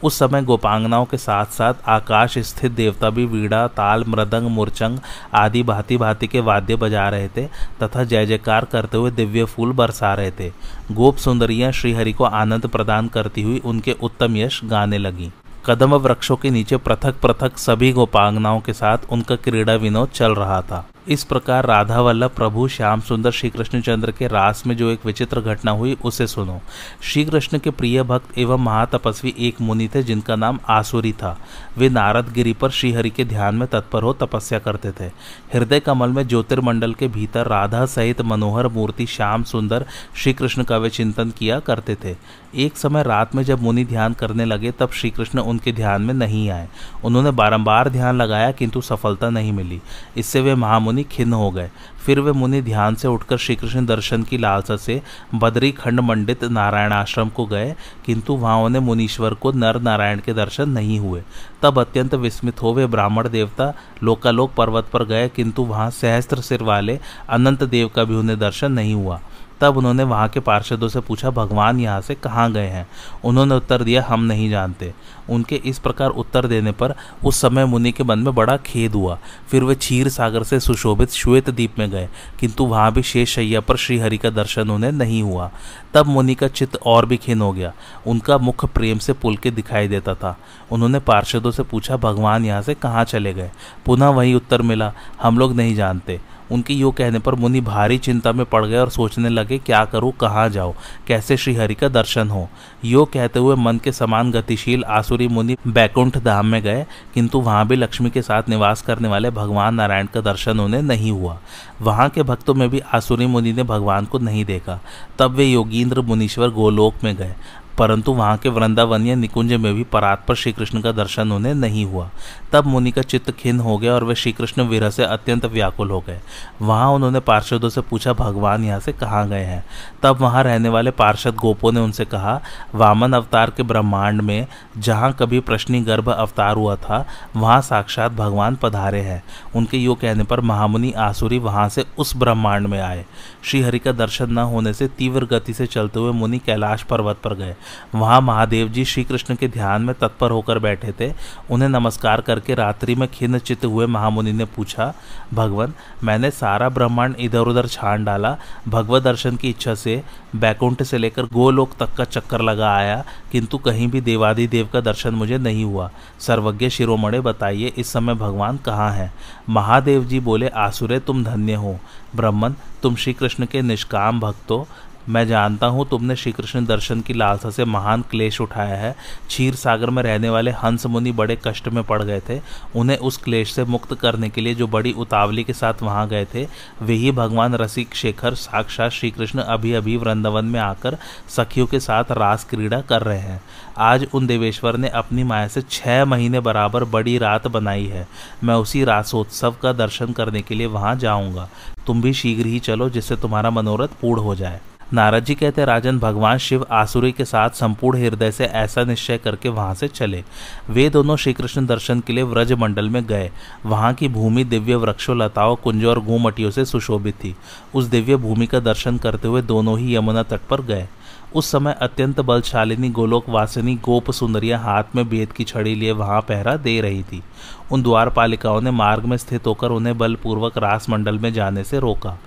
उस 0.03 0.19
समय 0.19 0.41
गोपांगनाओं 0.41 1.05
के 1.05 1.17
साथ 1.17 1.45
साथ 1.45 1.73
आकाश 1.87 2.37
स्थित 2.37 2.71
देवता 2.71 3.09
भी 3.09 3.25
वीड़ा 3.25 3.67
ताल, 3.67 4.03
मृदंग, 4.07 4.47
मुरचंग 4.47 4.99
आदि 5.33 5.63
भांति 5.63 5.97
भांति 5.97 6.27
के 6.27 6.39
वाद्य 6.39 6.75
बजा 6.75 7.07
रहे 7.09 7.27
थे 7.27 7.45
तथा 7.83 8.03
जय 8.03 8.25
जयकार 8.25 8.65
करते 8.65 8.97
हुए 8.97 9.11
दिव्य 9.11 9.43
फूल 9.51 9.71
बरसा 9.73 10.13
रहे 10.13 10.31
थे। 10.31 10.51
गोप 10.91 11.17
सुंदरियाँ 11.17 11.71
श्रीहरि 11.71 12.13
को 12.13 12.23
आनंद 12.23 12.67
प्रदान 12.67 13.07
करती 13.07 13.41
हुई 13.41 13.59
उनके 13.65 13.95
उत्तम 14.01 14.37
यश 14.37 14.61
गाने 14.65 14.97
लगी। 14.97 15.31
कदम 15.65 15.93
वृक्षों 15.95 16.35
के 16.35 16.49
नीचे 16.49 16.77
पृथक 16.77 17.19
पृथक 17.21 17.57
सभी 17.57 17.91
गोपांगनाओं 17.91 18.59
के 18.59 18.73
साथ 18.73 18.97
उनका 19.09 19.35
क्रीड़ा 19.35 19.73
विनोद 19.75 20.09
चल 20.09 20.35
रहा 20.35 20.61
था। 20.61 20.85
इस 21.07 21.23
प्रकार 21.23 21.65
राधा 21.65 22.01
वल्लभ 22.01 22.29
प्रभु 22.29 22.67
श्याम 22.67 23.01
सुंदर 23.01 23.31
श्री 23.31 23.49
कृष्णचंद्र 23.49 24.11
के 24.11 24.27
रास 24.27 24.63
में 24.67 24.77
जो 24.77 24.89
एक 24.89 25.05
विचित्र 25.05 25.41
घटना 25.41 25.71
हुई, 25.71 25.97
उसे 26.05 26.27
सुनो। 26.27 26.61
श्री 27.01 27.25
कृष्ण 27.25 27.59
के 27.59 27.69
प्रिय 27.69 28.03
भक्त 28.03 28.37
एवं 28.37 28.57
महातपस्वी 28.57 29.35
एक 29.39 29.61
मुनि 29.61 29.89
थे, 29.95 30.03
जिनका 30.03 30.35
नाम 30.35 30.59
आसुरी 30.69 31.13
था। 31.13 31.37
वे 31.77 31.89
नारद 31.89 32.33
गिरी 32.33 32.53
पर 32.53 32.69
श्रीहरि 32.69 33.09
के 33.09 33.25
ध्यान 33.25 33.55
में 33.55 33.67
तत्पर 33.67 34.03
हो 34.03 34.13
तपस्या 34.13 34.59
करते 34.59 34.91
थे। 34.91 35.05
हृदय 35.53 35.79
कमल 35.79 36.09
में 36.09 36.27
ज्योतिर्मंडल 36.27 36.93
के 36.93 37.07
भीतर 37.07 37.47
राधा 37.47 37.85
सहित 37.85 38.21
मनोहर 38.21 38.67
मूर्ति 38.67 39.05
श्याम 39.05 39.43
सुंदर 39.43 39.85
श्री 40.15 40.33
कृष्ण 40.33 40.63
का 40.63 40.77
वे 40.77 40.89
चिंतन 40.89 41.29
किया 41.29 41.59
करते 41.59 41.95
थे। 41.95 42.15
एक 42.55 42.77
समय 42.77 43.03
रात 43.03 43.35
में 43.35 43.43
जब 43.43 43.61
मुनि 43.61 43.85
ध्यान 43.85 44.13
करने 44.13 44.45
लगे, 44.45 44.71
तब 44.71 44.91
श्री 44.91 45.09
कृष्ण 45.09 45.39
उनके 45.39 45.71
ध्यान 45.71 46.01
में 46.01 46.13
नहीं 46.13 46.49
आए। 46.49 46.69
उन्होंने 47.03 47.31
बारंबार 47.31 47.89
ध्यान 47.89 48.21
लगाया, 48.21 48.51
किंतु 48.51 48.81
सफलता 48.81 49.29
नहीं 49.29 49.51
मिली। 49.51 49.81
इससे 50.17 50.41
वे 50.41 50.55
महामुनि 50.55 50.90
खिन्न 51.03 51.33
हो 51.33 51.49
गए। 51.51 51.69
फिर 52.05 52.19
वे 52.19 52.31
मुनि 52.31 52.61
ध्यान 52.61 52.95
से 52.95 53.07
उठकर 53.07 53.37
श्री 53.37 53.55
कृष्ण 53.55 53.85
दर्शन 53.85 54.23
की 54.23 54.37
लालसा 54.37 54.75
से 54.77 55.01
बद्री 55.35 55.71
खंड 55.71 55.99
मंडित 55.99 56.43
नारायण 56.43 56.91
आश्रम 56.91 57.29
को 57.29 57.45
गए, 57.45 57.75
किंतु 58.05 58.33
वहाँ 58.33 58.57
उन्हें 58.57 58.81
मुनीश्वर 58.81 59.33
को 59.33 59.51
नर 59.51 59.79
नारायण 59.81 60.19
के 60.19 60.33
दर्शन 60.33 60.69
नहीं 60.69 60.99
हुए। 60.99 61.21
तब 61.61 61.79
अत्यंत 61.79 62.15
विस्मित 62.15 62.61
हो 62.61 62.73
वे 62.73 62.85
ब्राह्मण 62.87 63.29
देवता 63.29 63.73
लोकालोक 64.03 64.53
पर्वत 64.53 64.89
पर 64.93 65.05
गए, 65.05 65.29
किंतु 65.29 65.63
वहाँ 65.63 65.89
सहस्त्र 65.91 66.41
सिर 66.41 66.63
वाले 66.63 66.99
अनंत 67.29 67.63
देव 67.63 67.87
का 67.87 68.03
भी 68.03 68.15
उन्हें 68.15 68.39
दर्शन 68.39 68.71
नहीं 68.71 68.93
हुआ। 68.93 69.21
तब 69.61 69.77
उन्होंने 69.77 70.03
वहाँ 70.03 70.27
के 70.29 70.39
पार्षदों 70.39 70.87
से 70.87 70.99
पूछा, 70.99 71.29
भगवान 71.29 71.79
यहाँ 71.79 72.01
से 72.01 72.15
कहाँ 72.15 72.51
गए 72.51 72.67
हैं? 72.67 72.87
उन्होंने 73.23 73.55
उत्तर 73.55 73.83
दिया, 73.83 74.03
हम 74.03 74.23
नहीं 74.23 74.49
जानते। 74.49 74.93
उनके 75.29 75.55
इस 75.55 75.79
प्रकार 75.79 76.09
उत्तर 76.09 76.47
देने 76.47 76.71
पर 76.71 76.93
उस 77.25 77.41
समय 77.41 77.65
मुनि 77.65 77.91
के 77.91 78.03
मन 78.03 78.19
में 78.19 78.33
बड़ा 78.35 78.55
खेद 78.57 78.93
हुआ। 78.93 79.17
फिर 79.49 79.63
वे 79.63 79.75
क्षीर 79.75 80.09
सागर 80.09 80.43
से 80.43 80.59
सुशोभित 80.59 81.11
श्वेत 81.11 81.49
द्वीप 81.49 81.79
में 81.79 81.89
गए, 81.91 82.09
किंतु 82.39 82.65
वहाँ 82.65 82.91
भी 82.91 83.03
शेष 83.03 83.35
शैया 83.35 83.61
पर 83.61 83.75
श्रीहरि 83.75 84.17
का 84.17 84.29
दर्शन 84.29 84.69
उन्हें 84.69 84.91
नहीं 84.91 85.21
हुआ। 85.23 85.49
तब 85.93 86.05
मुनि 86.05 86.35
का 86.35 86.47
चित्त 86.47 86.79
और 86.85 87.05
भी 87.05 87.17
खिन 87.17 87.41
हो 87.41 87.51
गया। 87.53 87.71
उनका 88.07 88.37
मुख 88.37 88.65
प्रेम 88.65 88.97
से 88.97 89.13
पुल 89.13 89.37
के 89.37 89.51
दिखाई 89.51 89.87
देता 89.87 90.15
था। 90.15 90.37
उन्होंने 90.71 90.99
पार्षदों 90.99 91.51
से 91.51 91.63
पूछा, 91.63 91.97
भगवान 91.97 92.45
यहाँ 92.45 92.61
से 92.61 92.73
कहाँ 92.73 93.03
चले 93.03 93.33
गए? 93.33 93.51
पुनः 93.85 94.07
वही 94.07 94.33
उत्तर 94.33 94.61
मिला, 94.61 94.91
हम 95.21 95.37
लोग 95.37 95.55
नहीं 95.55 95.75
जानते। 95.75 96.19
उनके 96.51 96.73
यो 96.73 96.91
कहने 96.91 97.19
पर 97.19 97.35
मुनि 97.35 97.61
भारी 97.61 97.97
चिंता 97.99 98.31
में 98.31 98.45
पड़ 98.45 98.65
गए 98.65 98.77
और 98.77 98.89
सोचने 98.89 99.29
लगे, 99.29 99.57
क्या 99.59 99.83
करूँ, 99.85 100.11
कहाँ 100.11 100.47
जाओ 100.49 100.73
कैसे 101.07 101.37
श्रीहरि 101.37 101.75
का 101.75 101.87
दर्शन 101.89 102.29
हो? 102.29 102.47
यो 102.85 103.05
कहते 103.05 103.39
हुए 103.39 103.55
मन 103.55 103.77
के 103.77 103.91
समान 103.91 104.31
गतिशील 104.31 104.83
आसुरी 104.85 105.27
मुनि 105.27 105.57
बैकुंठ 105.67 106.17
धाम 106.17 106.45
में 106.45 106.61
गए, 106.63 106.85
किंतु 107.13 107.39
वहाँ 107.41 107.67
भी 107.67 107.75
लक्ष्मी 107.75 108.09
के 108.09 108.21
साथ 108.21 108.49
निवास 108.49 108.81
करने 108.81 109.07
वाले 109.07 109.29
भगवान 109.31 109.75
नारायण 109.75 110.07
का 110.13 110.21
दर्शन 110.21 110.59
उन्हें 110.59 110.81
नहीं 110.81 111.11
हुआ। 111.11 111.39
वहाँ 111.81 112.09
के 112.09 112.23
भक्तों 112.23 112.53
में 112.53 112.69
भी 112.69 112.79
आसुरी 112.93 113.25
मुनि 113.27 113.53
ने 113.53 113.63
भगवान 113.65 114.05
को 114.05 114.19
नहीं 114.19 114.45
देखा। 114.45 114.79
तब 115.19 115.31
वे 115.31 115.45
योगींद्र 115.45 116.01
मुनीश्वर 116.01 116.49
गोलोक 116.51 117.03
में 117.03 117.15
गए, 117.15 117.33
परंतु 117.77 118.11
वहाँ 118.13 118.37
के 118.37 118.49
वृंदावनीय 118.49 119.15
निकुंज 119.15 119.53
में 119.53 119.73
भी 119.75 119.83
परात्पर 119.83 120.35
श्री 120.35 120.51
कृष्ण 120.51 120.81
का 120.81 120.91
दर्शन 120.91 121.31
उन्हें 121.31 121.53
नहीं 121.55 121.85
हुआ। 121.85 122.09
तब 122.51 122.65
मुनि 122.65 122.91
का 122.91 123.01
चित्त 123.01 123.31
खिन्न 123.31 123.59
हो 123.59 123.77
गया 123.77 123.93
और 123.93 124.03
वे 124.03 124.15
श्री 124.15 124.31
कृष्ण 124.31 124.61
विरह 124.61 124.89
से 124.89 125.03
अत्यंत 125.03 125.45
व्याकुल 125.45 125.89
हो 125.89 125.99
गए। 125.99 126.19
वहाँ 126.61 126.91
उन्होंने 126.91 127.19
पार्षदों 127.19 127.69
से 127.69 127.81
पूछा, 127.81 128.13
भगवान 128.13 128.63
यहाँ 128.63 128.79
से 128.79 128.91
कहाँ 128.91 129.27
गए 129.29 129.43
हैं? 129.43 129.63
तब 130.03 130.17
वहाँ 130.17 130.43
रहने 130.43 130.69
वाले 130.69 130.91
पार्षद 130.91 131.35
गोपों 131.35 131.71
ने 131.71 131.79
उनसे 131.79 132.05
कहा, 132.05 132.41
वामन 132.75 133.13
अवतार 133.13 133.49
के 133.49 133.63
ब्रह्मांड 133.63 134.21
में 134.21 134.47
जहाँ 134.77 135.11
कभी 135.13 135.39
प्रश्नी 135.39 135.81
गर्भ 135.81 136.09
अवतार 136.09 136.55
हुआ 136.55 136.75
था, 136.75 137.05
वहाँ 137.35 137.61
साक्षात 137.61 138.11
भगवान 138.11 138.55
पधारे 138.55 139.01
हैं। 139.01 139.23
उनके 139.55 139.77
यो 139.77 139.95
कहने 139.95 140.23
पर 140.23 140.39
महामुनि 140.41 140.91
आसुरी 140.91 141.39
वहाँ 141.39 141.69
से 141.69 141.85
उस 141.97 142.15
ब्रह्मांड 142.15 142.67
में 142.67 142.79
आए। 142.81 143.05
श्रीहरि 143.43 143.79
का 143.79 143.91
दर्शन 143.91 144.31
न 144.31 144.37
होने 144.37 144.73
से 144.73 144.87
तीव्र 144.87 145.25
गति 145.25 145.53
से 145.53 145.65
चलते 145.65 145.99
हुए 145.99 146.11
मुनि 146.11 146.39
कैलाश 146.39 146.83
पर्वत 146.83 147.17
पर 147.23 147.33
गए। 147.33 147.55
वहाँ 147.95 148.21
महादेव 148.21 148.67
जी 148.67 148.85
श्री 148.85 149.03
कृष्ण 149.03 149.35
के 149.35 149.47
ध्यान 149.47 149.81
में 149.81 149.95
तत्पर 149.95 150.31
होकर 150.31 150.59
बैठे 150.59 150.93
थे। 150.99 151.13
उन्हें 151.51 151.69
नमस्कार 151.69 152.21
करके 152.41 152.55
रात्रि 152.55 152.95
में 152.95 153.07
खिन्न 153.07 153.39
चित्त 153.39 153.65
हुए 153.65 153.85
महामुनि 153.85 154.31
ने 154.33 154.45
पूछा, 154.45 154.93
भगवान, 155.33 155.73
मैंने 156.03 156.31
सारा 156.31 156.69
ब्रह्मांड 156.69 157.15
इधर 157.19 157.39
उधर 157.39 157.67
छान 157.67 158.05
डाला। 158.05 158.37
भगवत 158.67 159.03
दर्शन 159.03 159.35
की 159.35 159.49
इच्छा 159.49 159.75
से 159.75 160.01
बैकुंठ 160.35 160.83
से 160.83 160.97
लेकर 160.97 161.25
गोलोक 161.25 161.75
तक 161.79 161.93
का 161.95 162.03
चक्कर 162.03 162.41
लगा 162.41 162.73
आया, 162.75 163.03
किंतु 163.31 163.57
कहीं 163.57 163.87
भी 163.87 164.01
देवादि 164.01 164.47
देव 164.47 164.69
का 164.73 164.81
दर्शन 164.81 165.15
मुझे 165.15 165.37
नहीं 165.37 165.63
हुआ। 165.63 165.89
सर्वज्ञ 166.19 166.69
शिरोमणे, 166.69 167.19
बताइए 167.19 167.73
इस 167.77 167.93
समय 167.93 168.13
भगवान 168.13 168.57
कहाँ 168.57 168.91
हैं? 168.91 169.13
महादेव 169.49 170.05
जी 170.05 170.19
बोले, 170.19 170.47
आसुरे, 170.47 170.99
तुम 170.99 171.23
धन्य 171.23 171.53
हो। 171.53 171.77
ब्रह्मन, 172.15 172.55
तुम 172.83 172.95
श्री 172.95 173.13
कृष्ण 173.13 173.45
के 173.45 173.61
निष्काम 173.61 174.19
भक्तो 174.19 174.67
मैं 175.09 175.25
जानता 175.27 175.67
हूँ 175.67 175.87
तुमने 175.89 176.15
श्री 176.15 176.31
कृष्ण 176.31 176.65
दर्शन 176.65 177.01
की 177.01 177.13
लालसा 177.13 177.49
से 177.49 177.65
महान 177.65 178.01
क्लेश 178.01 178.39
उठाया 178.41 178.75
है। 178.75 178.95
क्षीर 179.27 179.55
सागर 179.55 179.89
में 179.89 180.01
रहने 180.03 180.29
वाले 180.29 180.51
हंस 180.53 180.85
मुनि 180.85 181.11
बड़े 181.11 181.37
कष्ट 181.45 181.67
में 181.67 181.83
पड़ 181.83 182.01
गए 182.03 182.19
थे। 182.29 182.39
उन्हें 182.75 182.97
उस 182.97 183.17
क्लेश 183.17 183.53
से 183.53 183.63
मुक्त 183.65 183.93
करने 183.93 184.29
के 184.29 184.41
लिए 184.41 184.55
जो 184.55 184.67
बड़ी 184.67 184.91
उतावली 184.93 185.43
के 185.43 185.53
साथ 185.53 185.81
वहाँ 185.83 186.07
गए 186.09 186.25
थे, 186.25 186.47
वे 186.81 186.93
ही 186.93 187.11
भगवान 187.11 187.55
रसिक 187.55 187.95
शेखर 187.95 188.35
साक्षात 188.35 188.91
श्री 188.91 189.11
कृष्ण 189.11 189.39
अभी 189.39 189.73
अभी 189.73 189.97
वृंदावन 189.97 190.45
में 190.45 190.59
आकर 190.59 190.97
सखियों 191.29 191.67
के 191.67 191.79
साथ 191.79 192.11
रास 192.11 192.43
क्रीड़ा 192.43 192.81
कर 192.81 193.01
रहे 193.01 193.19
हैं। 193.19 193.41
आज 193.79 194.07
उन 194.13 194.27
देवेश्वर 194.27 194.77
ने 194.77 194.89
अपनी 194.89 195.23
माया 195.23 195.47
से 195.47 195.61
छह 195.61 196.03
महीने 196.05 196.39
बराबर 196.39 196.83
बड़ी 196.85 197.17
रात 197.17 197.47
बनाई 197.47 197.85
है। 197.85 198.07
मैं 198.43 198.55
उसी 198.55 198.83
रासोत्सव 198.83 199.55
का 199.61 199.73
दर्शन 199.73 200.11
करने 200.13 200.41
के 200.41 200.55
लिए 200.55 200.67
वहाँ 200.67 200.95
जाऊँगा। 200.95 201.49
तुम 201.87 202.01
भी 202.01 202.13
शीघ्र 202.13 202.45
ही 202.45 202.59
चलो, 202.59 202.89
जिससे 202.89 203.15
तुम्हारा 203.15 203.49
मनोरथ 203.49 203.99
पूर्ण 204.01 204.21
हो 204.21 204.35
जाए। 204.35 204.59
नारद 204.93 205.23
जी 205.23 205.35
कहते, 205.35 205.65
राजन, 205.65 205.99
भगवान 205.99 206.37
शिव 206.37 206.65
आसुरी 206.71 207.11
के 207.11 207.25
साथ 207.25 207.49
संपूर्ण 207.49 207.99
हृदय 207.99 208.31
से 208.31 208.45
ऐसा 208.45 208.83
निश्चय 208.83 209.17
करके 209.17 209.49
वहाँ 209.49 209.73
से 209.73 209.87
चले। 209.87 210.23
वे 210.69 210.89
दोनों 210.89 211.15
श्री 211.15 211.33
कृष्ण 211.33 211.65
दर्शन 211.65 211.99
के 211.99 212.13
लिए 212.13 212.23
व्रज 212.23 212.53
मंडल 212.53 212.89
में 212.89 213.05
गए। 213.05 213.31
वहाँ 213.65 213.93
की 213.93 214.07
भूमि 214.07 214.43
दिव्य 214.43 214.75
वृक्षों, 214.75 215.17
लताओं, 215.17 215.55
कुंजों 215.55 215.89
और 215.89 215.99
घूमटियों 215.99 216.51
से 216.51 216.65
सुशोभित 216.65 217.15
थी। 217.15 217.35
उस 217.75 217.85
दिव्य 217.85 218.15
भूमि 218.15 218.47
का 218.47 218.59
दर्शन 218.59 218.97
करते 218.97 219.27
हुए 219.27 219.41
दोनों 219.41 219.79
ही 219.79 219.95
यमुना 219.95 220.23
तट 220.23 220.41
पर 220.49 220.61
गए। 220.61 220.87
उस 221.35 221.51
समय 221.51 221.75
अत्यंत 221.81 222.19
बलशालिनी, 222.19 222.89
गोलोक 222.89 223.29
वासिनी, 223.29 223.75
गोप 223.75 224.11
सुंदरिया 224.11 224.59
हाथ 224.59 224.83
में 224.95 225.09
बेद 225.09 225.31
की 225.31 225.43
छड़ी 225.43 225.75
लिए 225.75 225.91
वहाँ 225.91 226.21
पहरा 226.21 226.55
दे 226.55 226.81
रही 226.81 227.03
थी। 227.03 227.23
उन 227.71 227.83
द्वारपालिकाओं 227.83 228.61
ने 228.61 228.71
मार्ग 228.71 229.05
में 229.05 229.17
स्थित 229.17 229.47
होकर 229.47 229.71
उन्हें 229.71 229.97
बलपूर्वक 229.97 230.57
रास 230.57 230.89
मंडल 230.89 231.19
में 231.19 231.33
जाने 231.33 231.63
से 231.63 231.79
रोका। 231.79 232.17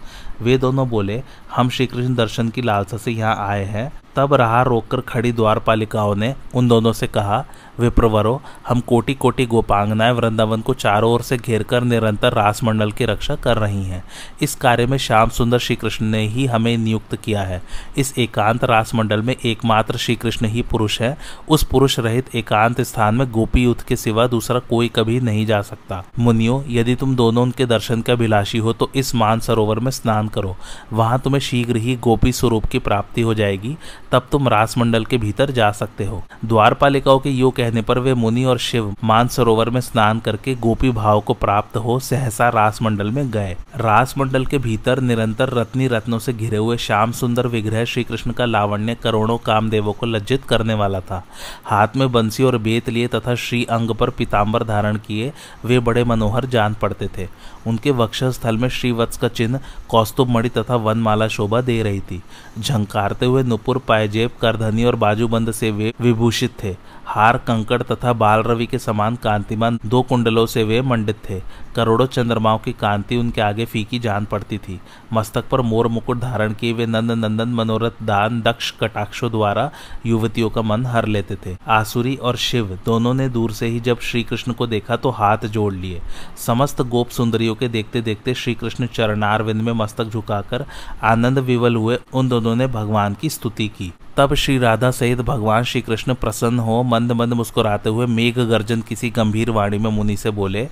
वे 0.42 0.56
दोनों 0.58 0.88
बोले 0.88 1.22
हम 1.54 1.68
श्री 1.68 1.86
कृष्ण 1.86 2.14
दर्शन 2.14 2.48
की 2.48 2.62
लालसा 2.62 2.96
से 2.96 3.10
यहाँ 3.10 3.36
आए 3.48 3.64
हैं। 3.64 3.90
तब 4.16 4.34
राह 4.34 4.62
रोककर 4.62 5.00
खड़ी 5.00 5.32
द्वारपालिकाओं 5.32 6.14
ने 6.14 6.34
उन 6.54 6.68
दोनों 6.68 6.92
से 6.92 7.06
कहा, 7.06 7.44
विप्रवरो, 7.80 8.40
हम 8.68 8.80
कोटि 8.80 9.14
कोटि 9.14 9.46
गोपांगनाएँ 9.46 10.12
वृंदावन 10.12 10.60
को 10.60 10.74
चारों 10.74 11.12
ओर 11.12 11.22
से 11.22 11.36
घेरकर 11.36 11.82
निरंतर 11.82 12.32
रासमंडल 12.32 12.92
की 12.92 13.04
रक्षा 13.04 13.34
कर 13.34 13.58
रही 13.58 13.84
हैं। 13.84 14.02
इस 14.42 14.54
कार्य 14.54 14.86
में 14.86 14.96
श्याम 14.98 15.28
सुंदर 15.28 15.58
श्री 15.58 15.76
कृष्ण 15.76 16.06
ने 16.06 16.26
ही 16.26 16.46
हमें 16.46 16.76
नियुक्त 16.78 17.16
किया 17.16 17.42
है। 17.42 17.62
इस 17.98 18.14
एकांत 18.18 18.64
रासमंडल 18.64 19.22
में 19.22 19.34
एकमात्र 19.36 19.96
श्री 19.96 20.16
कृष्ण 20.16 20.46
ही 20.46 20.62
पुरुष 20.62 21.00
है। 21.00 21.16
उस 21.48 21.62
पुरुष 21.62 21.98
रहित 21.98 22.34
एकांत 22.34 22.80
स्थान 22.80 23.14
में 23.14 23.30
गोपी 23.30 23.64
युद्ध 23.64 23.82
के 23.82 23.96
सिवा 23.96 24.26
दूसरा 24.26 24.58
कोई 24.60 24.88
कभी 24.88 25.20
नहीं 25.20 25.46
जा 25.46 25.60
सकता। 25.62 26.02
मुनियो, 26.18 26.64
यदि 26.68 26.94
तुम 26.94 27.16
दोनों 27.16 27.42
उनके 27.42 27.66
दर्शन 27.66 28.02
के 28.02 28.12
अभिलाषी 28.12 28.58
हो 28.58 28.72
तो 28.72 28.90
इस 28.94 29.14
मान 29.14 29.40
सरोवर 29.40 29.78
में 29.78 29.90
स्नान 29.90 30.28
करो। 30.28 30.56
वहाँ 30.92 31.18
तुम्हें 31.18 31.40
शीघ्र 31.40 31.76
ही 31.76 31.96
गोपी 31.96 32.32
स्वरूप 32.32 32.64
की 32.64 32.78
प्राप्ति 32.78 33.22
हो 33.22 33.34
जाएगी। 33.34 33.76
तब 34.12 34.26
तुम 34.32 34.48
रासमंडल 34.48 35.04
के 35.04 35.18
भीतर 35.18 35.50
जा 35.50 35.70
सकते 35.72 36.04
हो। 36.04 36.22
द्वारपालिकाओं 36.44 37.18
के 37.18 37.30
योग 37.30 37.56
कहने 37.56 37.82
पर 37.82 37.98
वे 37.98 38.14
मुनि 38.14 38.44
और 38.44 38.58
शिव 38.58 38.94
मान 39.04 39.28
सरोवर 39.28 39.70
में 39.70 39.80
स्नान 39.80 40.20
करके 40.20 40.54
गोपी 40.54 40.90
भाव 40.90 41.20
को 41.20 41.34
प्राप्त 41.34 41.76
हो 41.76 41.98
सहसा 41.98 42.48
रास 42.48 42.82
मंडल 42.82 43.10
में 43.10 43.30
गए। 43.30 43.56
रास 43.76 44.14
मंडल 44.18 44.46
के 44.46 44.58
भीतर 44.58 45.00
निरंतर 45.00 45.48
रत्नी 45.48 45.88
रत्नों 45.88 46.18
से 46.18 46.32
घिरे 46.32 46.56
हुए 46.56 46.76
श्याम 46.76 47.12
सुंदर 47.12 47.46
विग्रह 47.46 47.84
श्री 47.84 48.04
कृष्ण 48.04 48.32
का 48.32 48.44
लावण्य 48.44 48.94
करोड़ों 48.94 49.38
कामदेवों 49.38 49.92
को 49.92 50.06
लज्जित 50.06 50.44
करने 50.44 50.74
वाला 50.74 51.00
था। 51.00 51.22
हाथ 51.64 51.96
में 51.96 52.12
बंसी 52.12 52.42
और 52.42 52.58
बेत 52.58 52.88
लिए 52.88 53.06
तथा 53.06 53.34
श्री 53.34 53.64
अंग 53.64 53.90
पर 53.90 54.10
पीताम्बर 54.10 54.64
धारण 54.64 54.96
किए, 54.96 55.32
वे 55.64 55.78
बड़े 55.78 56.04
मनोहर 56.04 56.46
जान 56.46 56.74
पड़ते 56.74 57.08
थे। 57.18 57.28
उनके 57.66 57.90
वक्षस्थल 57.90 58.56
में 58.56 58.68
श्रीवत्स 58.68 59.16
का 59.16 59.28
चिन्ह 59.28 59.60
कौस्तुभ 59.88 60.28
मणि 60.28 60.48
तथा 60.48 60.76
वनमाला 60.76 61.28
शोभा 61.28 61.60
दे 61.60 61.82
रही 61.82 62.00
थी। 62.00 62.22
झंकारते 62.58 63.26
हुए 63.26 63.42
नुपुर, 63.42 63.78
पायजेब, 63.78 64.30
करधनी 64.40 64.84
और 64.84 64.96
बाजूबंद 64.96 65.50
से 65.50 65.70
वे 65.70 65.92
विभूषित 66.00 66.62
थे। 66.64 66.76
हार, 67.06 67.38
कंकड़ 67.38 67.82
तथा 67.82 68.12
बाल 68.12 68.42
रवि 68.42 68.66
के 68.66 68.78
समान 68.78 69.16
कांतिमान 69.16 69.78
दो 69.86 70.02
कुंडलों 70.02 70.46
से 70.46 70.64
वे 70.64 70.80
मंडित 70.82 71.16
थे। 71.30 71.42
करोड़ों 71.76 72.06
चंद्रमाओं 72.06 72.58
की 72.58 72.72
कांति 72.72 73.16
उनके 73.16 73.40
आगे 73.40 73.64
फीकी 73.64 73.98
जान 73.98 74.24
पड़ती 74.24 74.58
थी। 74.58 74.78
मस्तक 75.12 75.48
पर 75.48 75.60
मोर 75.62 75.88
मुकुट 75.88 76.18
धारण 76.20 76.52
किए 76.52 76.72
वे 76.72 76.86
नंद 76.86 77.10
नंदन 77.14 77.48
मनोरथ 77.54 78.02
दान 78.02 78.40
दक्ष 78.42 78.70
कटाक्षों 78.80 79.30
द्वारा 79.30 79.70
युवतियों 80.06 80.50
का 80.50 80.62
मन 80.62 80.86
हर 80.86 81.06
लेते 81.06 81.36
थे। 81.36 81.56
आसुरी 81.70 82.14
और 82.16 82.36
शिव 82.38 82.78
दोनों 82.86 83.14
ने 83.14 83.28
दूर 83.28 83.52
से 83.52 83.66
ही 83.66 83.80
जब 83.80 84.00
श्री 84.02 84.22
कृष्ण 84.22 84.52
को 84.52 84.66
देखा 84.66 84.96
तो 84.96 85.10
हाथ 85.12 85.46
जोड़ 85.48 85.72
लिए। 85.74 86.00
समस्त 86.46 86.82
गोप 86.84 87.08
सुंदरियों 87.10 87.54
के 87.54 87.68
देखते 87.68 88.00
देखते 88.02 88.34
श्री 88.34 88.54
कृष्ण 88.54 88.86
चरणारविंद 88.86 89.62
में 89.62 89.72
मस्तक 89.72 90.04
झुकाकर 90.04 90.64
आनंद 91.02 91.38
विवल 91.40 91.76
हुए 91.76 91.98
उन 92.12 92.28
दोनों 92.28 92.56
ने 92.56 92.66
भगवान 92.68 93.14
की 93.14 93.30
स्तुति 93.30 93.68
की। 93.68 93.92
तब 94.16 94.34
श्री 94.34 94.56
राधा 94.58 94.90
सहित 94.90 95.20
भगवान 95.20 95.64
श्री 95.64 95.80
कृष्ण 95.80 96.14
प्रसन्न 96.14 96.58
हो 96.58 96.82
मंद 96.82 97.12
मंद 97.12 97.32
मुस्कुराते 97.32 97.90
हुए 97.90 98.06
मेघ 98.06 98.38
गर्जन 98.38 98.80
किसी 98.80 99.10
गंभीर 99.10 99.50
वाणी 99.50 99.78
में 99.78 99.90
मुनि 99.90 100.16
से 100.16 100.30
बोले, 100.30 100.68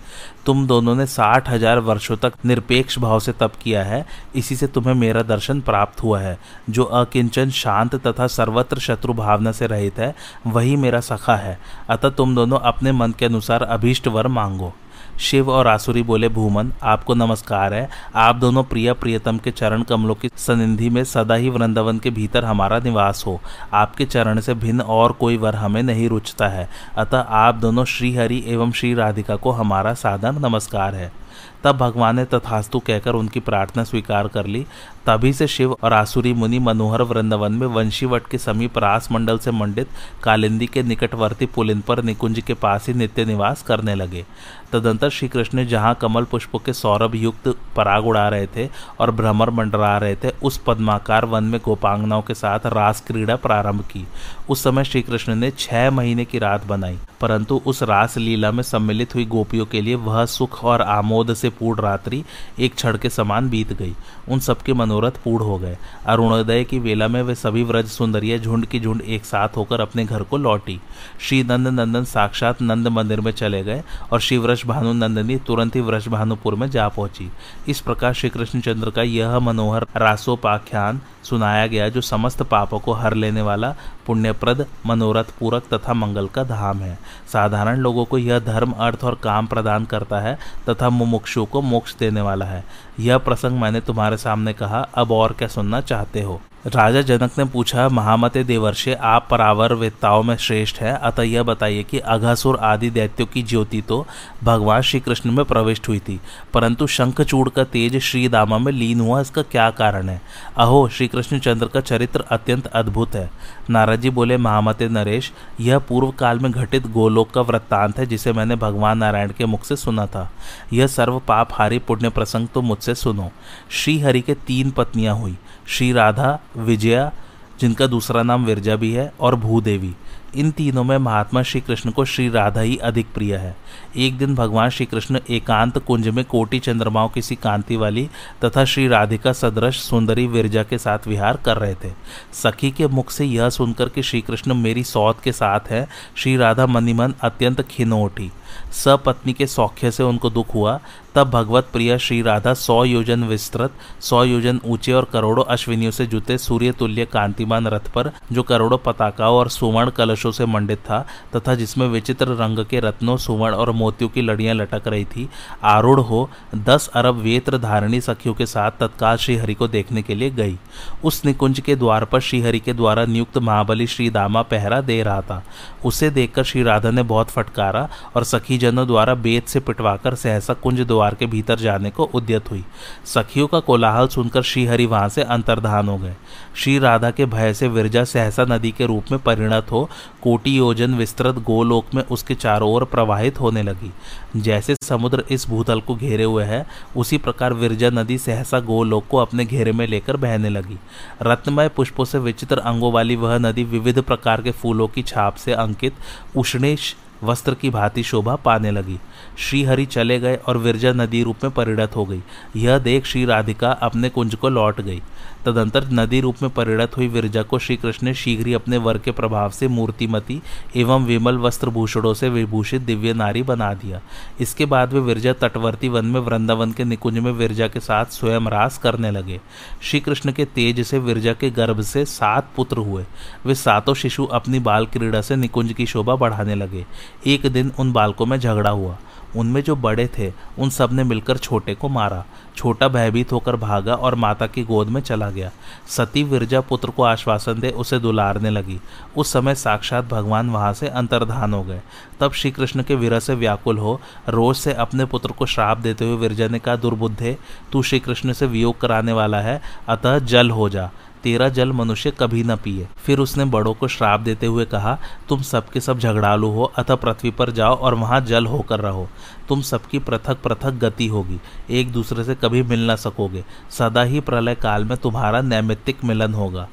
तुम 0.47 0.67
दोनों 0.67 0.92
ने 0.95 1.07
साठ 1.07 1.49
हज़ार 1.49 1.79
वर्षों 1.79 2.17
तक 2.17 2.33
निरपेक्ष 2.45 2.99
भाव 2.99 3.21
से 3.21 3.33
तप 3.33 3.53
किया 3.63 3.83
है। 3.85 4.05
इसी 4.35 4.57
से 4.57 4.67
तुम्हें 4.67 4.95
मेरा 4.95 5.23
दर्शन 5.23 5.61
प्राप्त 5.61 6.03
हुआ 6.03 6.21
है। 6.21 6.39
जो 6.71 6.85
अकिंचन 6.85 7.51
शांत 7.51 7.95
तथा 8.07 8.27
सर्वत्र 8.27 8.81
शत्रु 8.81 9.13
भावना 9.13 9.53
से 9.53 9.67
रहित 9.67 9.99
है, 9.99 10.15
वही 10.47 10.77
मेरा 10.77 11.01
सखा 11.01 11.37
है। 11.37 11.59
अतः 11.91 12.11
तुम 12.11 12.35
दोनों 12.35 12.59
अपने 12.59 12.93
मन 12.93 13.15
के 13.19 13.27
अनुसार 13.27 13.63
अभीष्ट 13.63 14.09
वर 14.09 14.29
मांगो। 14.29 14.73
शिव 15.19 15.51
और 15.51 15.67
आसुरी 15.67 16.03
बोले, 16.03 16.29
भूमन, 16.29 16.73
आपको 16.83 17.15
नमस्कार 17.15 17.75
है। 17.75 17.91
आप 18.15 18.37
दोनों 18.37 18.65
प्रिय 18.65 18.93
प्रियतम 18.93 19.39
के 19.39 19.51
चरण 19.51 19.83
कमलों 19.83 20.15
की 20.15 20.31
सनिधि 20.37 20.91
में 20.91 21.05
सदा 21.05 21.35
ही 21.35 21.51
वृंदावन 21.51 21.99
के 21.99 22.11
भीतर 22.11 22.45
हमारा 22.45 22.79
निवास 22.79 23.25
हो। 23.27 23.41
आपके 23.75 24.05
चरण 24.05 24.41
से 24.41 24.55
भिन्न 24.55 24.81
और 24.81 25.13
कोई 25.13 25.37
वर 25.37 25.55
हमें 25.55 25.83
नहीं 25.83 26.09
रुचता 26.09 26.49
है। 26.49 26.69
अतः 26.99 27.19
आप 27.19 27.55
दोनों 27.55 27.85
श्री 27.85 28.15
हरि 28.15 28.45
एवं 28.47 28.73
श्री 28.73 28.95
राधिका 28.95 29.37
को 29.37 29.51
हमारा 29.51 29.95
साधन 29.95 30.39
नमस्कार 30.39 30.95
है। 30.95 31.22
तब 31.65 31.77
भगवान 31.77 32.17
ने 32.17 32.25
तथास्तु 32.25 32.79
कहकर 32.79 33.15
उनकी 33.15 33.41
प्रार्थना 33.41 33.85
स्वीकार 33.85 34.29
कर 34.29 34.47
ली। 34.47 34.67
तभी 35.07 35.33
से 35.33 35.47
शिव 35.47 35.77
और 35.83 35.93
आसुरी 35.93 36.33
मुनि 36.33 36.59
मनोहर 36.59 37.03
वृंदावन 37.03 37.53
में 37.53 37.67
वंशीवट 37.67 38.27
के 38.27 38.39
समीप 38.39 38.79
रास 38.79 39.09
मंडल 39.13 39.39
से 39.39 39.51
मंडित 39.51 39.89
कालिंदी 40.23 40.67
के 40.67 40.83
निकटवर्ती 40.83 41.47
पुलिन 41.47 41.81
पर 41.81 42.03
निकुंज 42.03 42.41
के 42.41 42.55
पास 42.55 42.87
ही 42.89 42.95
नित्य 42.95 43.25
निवास 43.25 43.63
करने 43.63 43.95
लगे। 43.95 44.25
तदंतर 44.73 45.11
श्री 45.11 45.29
कृष्ण 45.29 45.65
जहाँ 45.67 45.95
कमल 45.95 46.25
पुष्पों 46.25 46.59
के 46.59 46.73
सौरभ 46.73 47.15
युक्त 47.15 47.49
पराग 47.77 48.07
उड़ा 48.07 48.29
रहे 48.29 48.47
थे 48.47 48.69
और 49.01 49.11
भ्रमर 49.11 49.51
मंडरा 49.51 49.97
रहे 49.99 50.15
थे, 50.15 50.31
उस 50.43 50.59
पद्माकार 50.59 51.25
वन 51.25 51.45
में 51.45 51.61
गोपांगनाओं 51.65 52.23
के 52.23 52.35
साथ 52.35 52.67
रास 52.67 53.01
क्रीड़ा 53.07 53.37
प्रारंभ 53.37 53.83
की। 53.83 54.07
उस 54.49 54.63
समय 54.65 54.85
श्री 54.85 55.03
कृष्ण 55.03 55.35
ने 55.35 55.51
छह 55.51 55.91
महीने 55.91 56.25
की 56.25 56.39
रात 56.39 56.65
बनाई, 56.67 56.99
परंतु 57.21 57.61
उस 57.67 57.83
रास 57.83 58.17
लीला 58.19 58.51
में 58.53 58.63
सम्मिलित 58.63 59.15
हुई 59.15 59.25
गोपियों 59.27 59.67
के 59.67 59.81
लिए 59.81 59.95
वह 59.97 60.25
सुख 60.27 60.65
और 60.65 60.83
आमोद 60.83 61.22
से 61.31 61.49
पूर्ण 61.49 61.81
रात्रि 61.81 62.25
एक 62.59 62.75
क्षण 62.75 62.97
के 62.97 63.11
समान 63.11 63.49
बीत 63.51 63.73
गई। 63.73 63.95
उन 64.29 64.41
सबके 64.41 64.73
मनोरथ 64.73 65.13
पूर्ण 65.25 65.45
हो 65.45 65.59
गए। 65.59 65.77
अरुणोदय 66.07 66.65
की 66.65 66.79
वेला 66.79 67.09
में 67.09 67.23
वे 67.23 67.35
सभी 67.35 67.63
व्रज 67.63 67.87
सुंदरिया 67.87 68.39
झुंड 68.39 68.67
की 68.67 68.81
झुंड 68.81 69.03
एक 69.03 69.25
साथ 69.25 69.57
होकर 69.57 69.81
अपने 69.81 70.05
घर 70.05 70.23
को 70.23 70.37
लौटी। 70.37 70.81
श्री 71.21 71.43
नंद 71.43 71.69
नंदन 71.69 72.05
साक्षात 72.05 72.63
नंद 72.63 72.89
मंदिर 72.89 73.21
में 73.21 73.33
चले 73.33 73.63
गए 73.63 73.83
और 74.13 74.21
श्री 74.21 74.39
व्रज 74.39 74.63
भानु 74.67 74.93
नंदनी 74.93 75.37
तुरंत 75.37 75.77
ही 75.77 75.81
व्रज 75.81 76.09
भानुपुर 76.09 76.55
में 76.55 76.71
जा 76.71 76.89
पहुँची। 76.89 77.31
इस 77.69 77.81
प्रकार 77.81 78.13
श्री 78.13 78.31
कृष्णचंद्र 78.31 78.91
का 78.91 79.03
यह 79.03 79.39
मनोहर 79.39 79.87
रासोपाख्यान 79.97 81.01
सुनाया 81.25 81.67
गया 81.67 81.89
जो 81.89 82.01
समस्त 82.01 82.43
पापों 82.43 82.79
को 82.79 82.93
हर 82.93 83.15
लेने 83.15 83.43
वाला 83.43 83.75
पुण्यप्रद 84.07 84.67
मनोरथ 84.87 85.25
पूरक 85.41 85.65
तथा 85.73 85.95
मंगल 85.95 86.27
का 86.27 86.43
धाम 86.45 86.79
है। 86.79 86.99
साधारण 87.33 87.77
लोगों 87.77 88.05
को 88.05 88.19
यह 88.19 88.39
धर्म, 88.39 88.73
अर्थ 88.73 89.05
और 89.05 89.15
काम 89.15 89.47
प्रदान 89.47 89.85
करता 89.85 90.21
है 90.21 90.39
तथा 90.69 90.91
मुमुक्षु 91.13 91.45
को 91.45 91.61
मोक्ष 91.63 91.95
देने 91.97 92.21
वाला 92.21 92.45
है। 92.45 92.65
यह 93.01 93.19
प्रसंग 93.19 93.61
मैंने 93.61 93.81
तुम्हारे 93.81 94.17
सामने 94.17 94.53
कहा, 94.53 94.79
अब 94.95 95.13
और 95.13 95.33
क्या 95.33 95.49
सुनना 95.49 95.81
चाहते 95.83 96.21
हो? 96.21 96.41
राजा 96.67 97.01
जनक 97.03 97.39
ने 97.39 97.45
पूछा, 97.45 97.89
महामते 97.89 98.43
देवर्षे, 98.45 98.93
आप 98.95 99.27
परावर 99.31 99.73
वेत्ताओं 99.75 100.23
में 100.23 100.37
श्रेष्ठ 100.37 100.77
है। 100.81 100.95
अतः 100.95 101.23
यह 101.23 101.43
बताइए 101.43 101.83
कि 101.83 101.99
अघासुर 101.99 102.59
आदि 102.59 102.91
दैत्यों 102.91 103.27
की 103.27 103.43
ज्योति 103.43 103.81
तो 103.83 104.07
भगवान 104.45 104.83
श्री 104.83 105.01
कृष्ण 105.01 105.31
में 105.31 105.45
प्रविष्ट 105.45 105.89
हुई 105.89 105.99
थी, 105.99 106.21
परंतु 106.55 106.87
शंखचूड़ 106.89 107.49
का 107.49 107.65
तेज 107.67 107.97
श्री 108.01 108.27
दामा 108.29 108.59
में 108.59 108.73
लीन 108.73 109.01
हुआ, 109.01 109.21
इसका 109.21 109.43
क्या 109.43 109.69
कारण 109.73 110.09
है? 110.09 110.21
अहो 110.57 110.89
श्री 110.89 111.09
कृष्ण 111.09 111.39
चंद्र 111.39 111.67
का 111.67 111.81
चरित्र 111.83 112.25
अत्यंत 112.31 112.67
अद्भुत 112.67 113.15
है। 113.15 113.31
नारद 113.71 114.01
जी 114.01 114.11
बोले, 114.11 114.37
महामते 114.37 114.89
नरेश, 114.89 115.33
यह 115.61 115.79
पूर्व 115.79 116.11
काल 116.11 116.39
में 116.39 116.53
घटित 116.53 116.87
गोलोक 116.87 117.31
का 117.31 117.41
वृत्तांत 117.41 117.99
है, 117.99 118.07
जिसे 118.07 118.33
मैंने 118.33 118.57
भगवान 118.57 118.99
नारायण 118.99 119.33
के 119.33 119.47
मुख 119.47 119.65
से 119.65 119.77
सुना 119.77 120.07
था। 120.07 120.33
यह 120.73 120.87
सर्व 120.87 121.19
पाप 121.19 121.49
हारी 121.53 121.79
पुण्य 121.79 122.09
प्रसंग 122.09 122.49
तो 122.49 122.63
मुझसे 122.63 122.95
सुनो। 122.95 123.31
श्री 123.71 123.99
हरि 124.01 124.21
के 124.21 124.35
तीन 124.35 124.71
पत्नियाँ 124.71 125.15
हुई, 125.15 125.39
श्री 125.67 125.93
राधा, 125.93 126.39
विजया, 126.57 127.13
जिनका 127.61 127.87
दूसरा 127.87 128.23
नाम 128.23 128.45
विरजा 128.45 128.77
भी 128.77 128.93
है, 128.93 129.13
और 129.21 129.35
भूदेवी। 129.35 129.95
इन 130.37 130.51
तीनों 130.51 130.85
में 130.85 130.97
महात्मा 130.99 131.43
श्री 131.43 131.61
कृष्ण 131.61 131.91
को 131.91 132.05
श्री 132.05 132.29
राधा 132.29 132.61
ही 132.61 132.77
अधिक 132.77 133.07
प्रिय 133.15 133.35
है। 133.37 133.55
एक 133.97 134.17
दिन 134.19 134.35
भगवान 134.35 134.71
श्री 134.71 134.87
कृष्ण 134.87 135.21
एकांत 135.31 135.79
कुंज 135.79 136.09
में 136.09 136.25
कोटि 136.25 136.59
चंद्रमाओं 136.59 137.09
की 137.09 137.37
कांति 137.37 137.77
वाली 137.77 138.09
तथा 138.45 138.65
श्री 138.65 138.87
राधिका 138.89 139.33
सदृश 139.33 139.81
सुंदरी 139.81 140.27
विरजा 140.27 140.63
के 140.63 140.79
साथ 140.79 141.07
विहार 141.07 141.37
कर 141.37 141.57
रहे 141.57 141.75
थे। 141.75 141.93
सखी 142.33 142.71
के 142.71 142.87
मुख 142.87 143.11
से 143.11 143.25
यह 143.25 143.51
सुनकर 143.51 143.89
कि 143.89 144.03
श्री 144.03 144.21
कृष्ण 144.21 144.55
मेरी 144.55 144.85
सौत 144.85 145.21
के 145.25 145.33
साथ 145.33 145.71
है, 145.71 145.89
श्री 146.17 146.37
राधा 146.37 146.67
मनीमन 146.67 147.15
अत्यंत 147.23 147.61
खिनो 147.63 148.03
उठी 148.05 148.31
सपत्नी 148.73 149.33
के 149.33 149.47
सौख्य 149.47 149.91
से 149.91 150.03
उनको 150.03 150.31
दुख 150.31 150.55
हुआ 150.55 150.81
तब 151.15 151.31
भगवत 151.31 151.69
प्रिय 151.73 151.99
श्री 151.99 152.23
राधा 152.23 152.55
सौ 152.55 152.85
योजन 152.85 153.25
विस्तृत 153.25 153.73
सौ 154.01 154.25
योजन 154.25 154.61
ऊँचे 154.67 154.93
और 154.93 155.05
करोड़ों 155.05 155.45
अश्विनियों 155.45 155.91
से 155.91 156.07
जुते 156.07 156.39
सूर्य 156.39 156.73
तुल्य 156.73 157.05
कांतिमान 157.05 157.67
रथ 157.67 157.91
पर, 157.95 158.11
जो 158.33 158.43
करोड़ों 158.43 158.79
पताकाओं 158.79 159.39
और 159.39 159.49
सुवर्ण 159.49 159.91
कलशों 159.91 160.33
से 160.33 160.47
मंडित 160.47 160.79
था, 160.79 161.07
तथा 161.37 161.55
जिसमें 161.55 161.89
विचित्र 161.89 162.29
रंग 162.29 162.65
के 162.65 162.81
रत्नों, 162.81 163.17
सुवर्ण 163.17 163.55
और 163.55 163.71
मोतियों 163.71 164.11
की 164.11 164.23
लड़ियाँ 164.23 164.55
लटक 164.55 164.83
रही 164.89 165.05
थी, 165.05 165.29
आरूढ़ 165.65 166.01
हो, 166.01 166.31
दस 166.55 166.91
अरब 166.95 167.15
वेत्र 167.15 167.59
धारणी 167.59 168.01
सखियों 168.01 168.35
के 168.35 168.47
साथ 168.47 168.71
तत्काल 168.71 169.17
श्रीहरि 169.17 169.55
को 169.55 169.69
देखने 169.69 170.03
के 170.03 170.15
लिए 170.15 170.31
गई। 170.31 170.59
उस 171.05 171.25
निकुंज 171.25 171.61
के 171.61 171.77
द्वार 171.77 172.05
पर 172.05 172.21
श्रीहरि 172.21 172.61
के 172.61 172.73
द्वारा 172.73 173.05
नियुक्त 173.05 173.39
महाबली 173.39 173.87
श्री 173.87 174.11
दामा 174.11 174.43
पहरा 174.43 174.81
दे 174.81 175.03
रहा 175.03 175.21
था। 175.21 175.45
उसे 175.85 176.11
देखकर 176.11 176.43
श्री 176.43 176.63
राधा 176.63 176.91
ने 176.91 177.03
बहुत 177.03 177.31
फटकारा 177.31 177.89
और 178.17 178.25
सखीजनों 178.25 178.87
द्वारा 178.87 179.15
बेत 179.15 179.47
से 179.47 179.61
पिटवाकर 179.61 180.15
सहसा 180.15 180.55
कुंज 180.55 180.81
द्वार 180.81 181.02
के 181.11 181.27
भीतर 181.27 181.57
जाने 181.57 181.91
को 181.91 182.05
उद्यत 182.05 182.51
हुई। 182.51 182.65
सखियों 183.05 183.47
का 183.47 183.61
कोलाहल 183.61 184.09
सुनकर 184.09 184.43
श्रीहरि 184.43 184.87
वहाँ 184.87 185.09
से 185.09 185.23
अंतर्धान 185.23 185.89
हो 185.89 185.99
गए। 185.99 186.15
श्री 186.57 186.79
राधा 186.79 187.11
के 187.11 187.27
भय 187.27 187.55
से 187.55 187.69
विरजा 187.69 188.05
सहसा 188.05 188.45
नदी 188.45 188.71
के 188.71 188.87
रूप 188.87 189.05
में 189.13 189.21
परिणत 189.21 189.67
हो, 189.73 189.91
कोटि 190.23 190.59
योजन 190.59 190.95
विस्तृत 190.95 191.35
गोलोक 191.35 191.87
में 191.95 192.03
उसके 192.03 192.35
चारों 192.35 192.73
ओर 192.73 192.85
प्रवाहित 192.85 193.41
होने 193.41 193.63
लगी। 193.63 193.93
जैसे 194.37 194.77
समुद्र 194.85 195.25
इस 195.31 195.49
भूतल 195.49 195.81
को 195.81 195.95
घेरे 195.95 196.25
हुए 196.25 196.45
है, 196.45 196.67
उसी 196.97 197.19
प्रकार 197.19 197.53
विरजा 197.53 197.91
नदी 197.91 198.19
सहसा 198.19 198.61
गोलोक 198.61 199.05
को 199.11 199.17
अपने 199.17 199.45
घेरे 199.45 199.73
में 199.73 199.87
लेकर 199.87 200.17
बहने 200.17 200.49
लगी। 200.49 200.79
रत्नमय 201.23 201.69
पुष्पों 201.69 202.05
से 202.05 202.19
विचित्र 202.19 202.59
अंगों 202.59 202.93
वाली 202.93 203.17
वह 203.17 203.39
नदी 203.39 203.65
विविध 203.65 204.03
प्रकार 204.03 204.43
के 204.43 204.51
फूलों 204.51 204.89
की 204.89 205.03
छाप 205.03 205.35
से 205.35 205.53
अंकित, 205.53 205.95
उष्णेश 206.37 206.97
वस्त्र 207.23 207.55
की 207.55 207.71
भांति 207.71 208.03
शोभा 208.03 208.37
पाने 208.37 208.71
लगी। 208.71 208.99
श्रीहरि 209.39 209.87
चले 209.87 210.19
गए 210.21 210.37
और 210.37 210.59
विरजा 210.59 210.93
नदी 210.93 211.23
रूप 211.23 211.37
में 211.45 211.53
परिणत 211.53 211.97
हो 211.97 212.05
गई। 212.05 212.23
यह 212.57 212.79
देख 212.79 213.05
श्री 213.05 213.25
राधिका 213.25 213.71
अपने 213.71 214.09
कुंज 214.09 214.35
को 214.35 214.49
लौट 214.49 214.81
गई। 214.81 215.03
तदंतर 215.47 215.89
नदी 215.93 216.21
रूप 216.21 216.43
में 216.43 216.51
परिणत 216.51 216.97
हुई 216.97 217.09
विरजा 217.09 217.43
को 217.43 217.59
श्री 217.59 217.77
कृष्ण 217.77 218.07
ने 218.07 218.15
शीघ्र 218.15 218.47
ही 218.47 218.55
अपने 218.55 218.77
वर 218.77 218.99
के 218.99 219.11
प्रभाव 219.11 219.51
से 219.51 219.69
मूर्तिमती 219.69 220.41
एवं 220.77 221.05
विमल 221.05 221.39
वस्त्र 221.39 221.71
भूषणों 221.71 222.15
से 222.15 222.29
विभूषित 222.29 222.83
दिव्य 222.83 223.13
नारी 223.13 223.43
बना 223.43 223.73
दिया। 223.75 224.01
इसके 224.41 224.67
बाद 224.67 224.93
वे 224.93 225.01
विरजा 225.01 225.33
तटवर्ती 225.33 225.89
वन 225.89 226.05
में 226.05 226.21
वृंदावन 226.21 226.73
के 226.73 226.85
निकुंज 226.85 227.19
में 227.19 227.33
विरजा 227.33 227.69
के 227.69 227.81
साथ 227.81 228.05
स्वयं 228.05 228.49
रास 228.49 228.79
करने 228.79 229.11
लगे। 229.11 229.41
श्री 229.83 230.01
कृष्ण 230.01 230.33
के 230.33 230.45
तेज 230.45 230.81
से 230.87 230.99
विरजा 230.99 231.33
के 231.33 231.51
गर्भ 231.51 231.81
से 231.81 232.05
सात 232.05 232.51
पुत्र 232.57 232.79
हुए। 232.79 233.05
वे 233.47 233.55
सातों 233.55 233.95
शिशु 233.95 234.25
अपनी 234.25 234.59
बाल 234.61 234.87
क्रीड़ा 234.87 235.21
से 235.21 235.37
निकुंज 235.37 235.73
की 235.73 235.87
शोभा 235.87 236.17
बढ़ाने 236.17 236.55
लगे। 236.55 236.87
एक 237.27 237.47
दिन 237.47 237.73
उन 237.79 237.93
बालकों 237.93 238.27
में 238.27 238.39
झगड़ा 238.41 238.71
हुआ। 238.71 238.99
उनमें 239.37 239.63
जो 239.63 239.77
बड़े 239.77 240.11
थे, 240.19 240.33
उन 240.59 240.71
सबने 240.71 241.05
मिलकर 241.05 241.37
छोटे 241.37 241.75
को 241.75 241.89
मारा। 241.89 242.25
छोटा 242.57 242.89
भयभीत 242.89 243.33
होकर 243.33 243.57
भागा 243.57 243.95
और 243.95 244.15
माता 244.15 244.47
की 244.47 244.65
गोद 244.65 244.89
में 244.89 245.01
चला 245.01 245.31
गया। 245.31 245.51
सती 245.89 246.23
विरजा 246.23 246.61
पुत्र 246.61 246.91
को 246.91 247.03
आश्वासन 247.03 247.61
दे 247.61 247.71
उसे 247.71 247.99
दुलारने 247.99 248.51
लगी। 248.51 248.81
उस 249.17 249.33
समय 249.33 249.55
साक्षात 249.55 250.05
भगवान 250.05 250.51
वहाँ 250.51 250.73
से 250.73 250.89
अंतर्धान 250.89 251.55
हो 251.55 251.63
गए। 251.63 251.81
तब 252.21 252.33
श्री 252.33 252.51
कृष्ण 252.51 252.83
के 252.83 252.95
विरह 252.95 253.21
से 253.21 253.35
व्याकुल 253.35 253.79
हो, 253.79 254.01
रोज 254.29 254.57
से 254.57 254.75
अपने 254.75 255.05
पुत्र 255.05 255.33
को 255.33 255.47
श्राप 255.47 255.79
देते 255.79 256.05
हुए 256.05 256.17
विरजा 256.17 256.49
ने 256.49 256.59
कहा, 256.59 256.77
दुर्बुद्धे, 256.77 257.39
तू 257.73 257.83
श्री 257.83 257.99
कृष्ण 257.99 258.33
से 258.33 258.47
वियोग 258.47 258.81
कराने 258.81 259.13
वाला 259.13 259.41
है, 259.41 259.63
अतः 259.89 260.19
जल 260.19 260.51
हो 260.51 260.69
जा। 260.69 260.91
तेरा 261.23 261.49
जल 261.49 261.73
मनुष्य 261.73 262.11
कभी 262.11 262.43
न 262.45 262.57
पिए। 262.57 262.89
फिर 262.97 263.19
उसने 263.19 263.45
बड़ों 263.45 263.75
को 263.75 263.89
श्राप 263.89 264.21
देते 264.21 264.47
हुए 264.47 264.65
कहा, 264.65 264.99
तुम 265.29 265.43
सबके 265.43 265.81
सब 265.81 265.99
झगड़ालू 265.99 266.51
हो, 266.51 266.65
अतः 266.77 266.95
पृथ्वी 266.95 267.31
पर 267.31 267.51
जाओ 267.51 267.77
और 267.77 267.95
वहाँ 267.95 268.21
जल 268.21 268.47
होकर 268.47 268.81
रहो। 268.81 269.09
तुम 269.49 269.63
सबकी 269.63 269.99
पृथक 269.99 270.43
पृथक 270.43 270.79
गति 270.81 271.07
होगी, 271.07 271.41
एक 271.71 271.93
दूसरे 271.93 272.25
से 272.25 272.35
कभी 272.35 272.63
मिल 272.63 272.87
ना 272.87 272.97
सकोगे। 272.97 273.45
सदा 273.71 274.03
ही 274.03 274.21
प्रलय 274.21 274.55
काल 274.55 274.85
में 274.85 274.97
तुम्हारा 274.99 275.41
नैमित्तिक 275.41 276.05
मिलन 276.05 276.35
होगा 276.35 276.69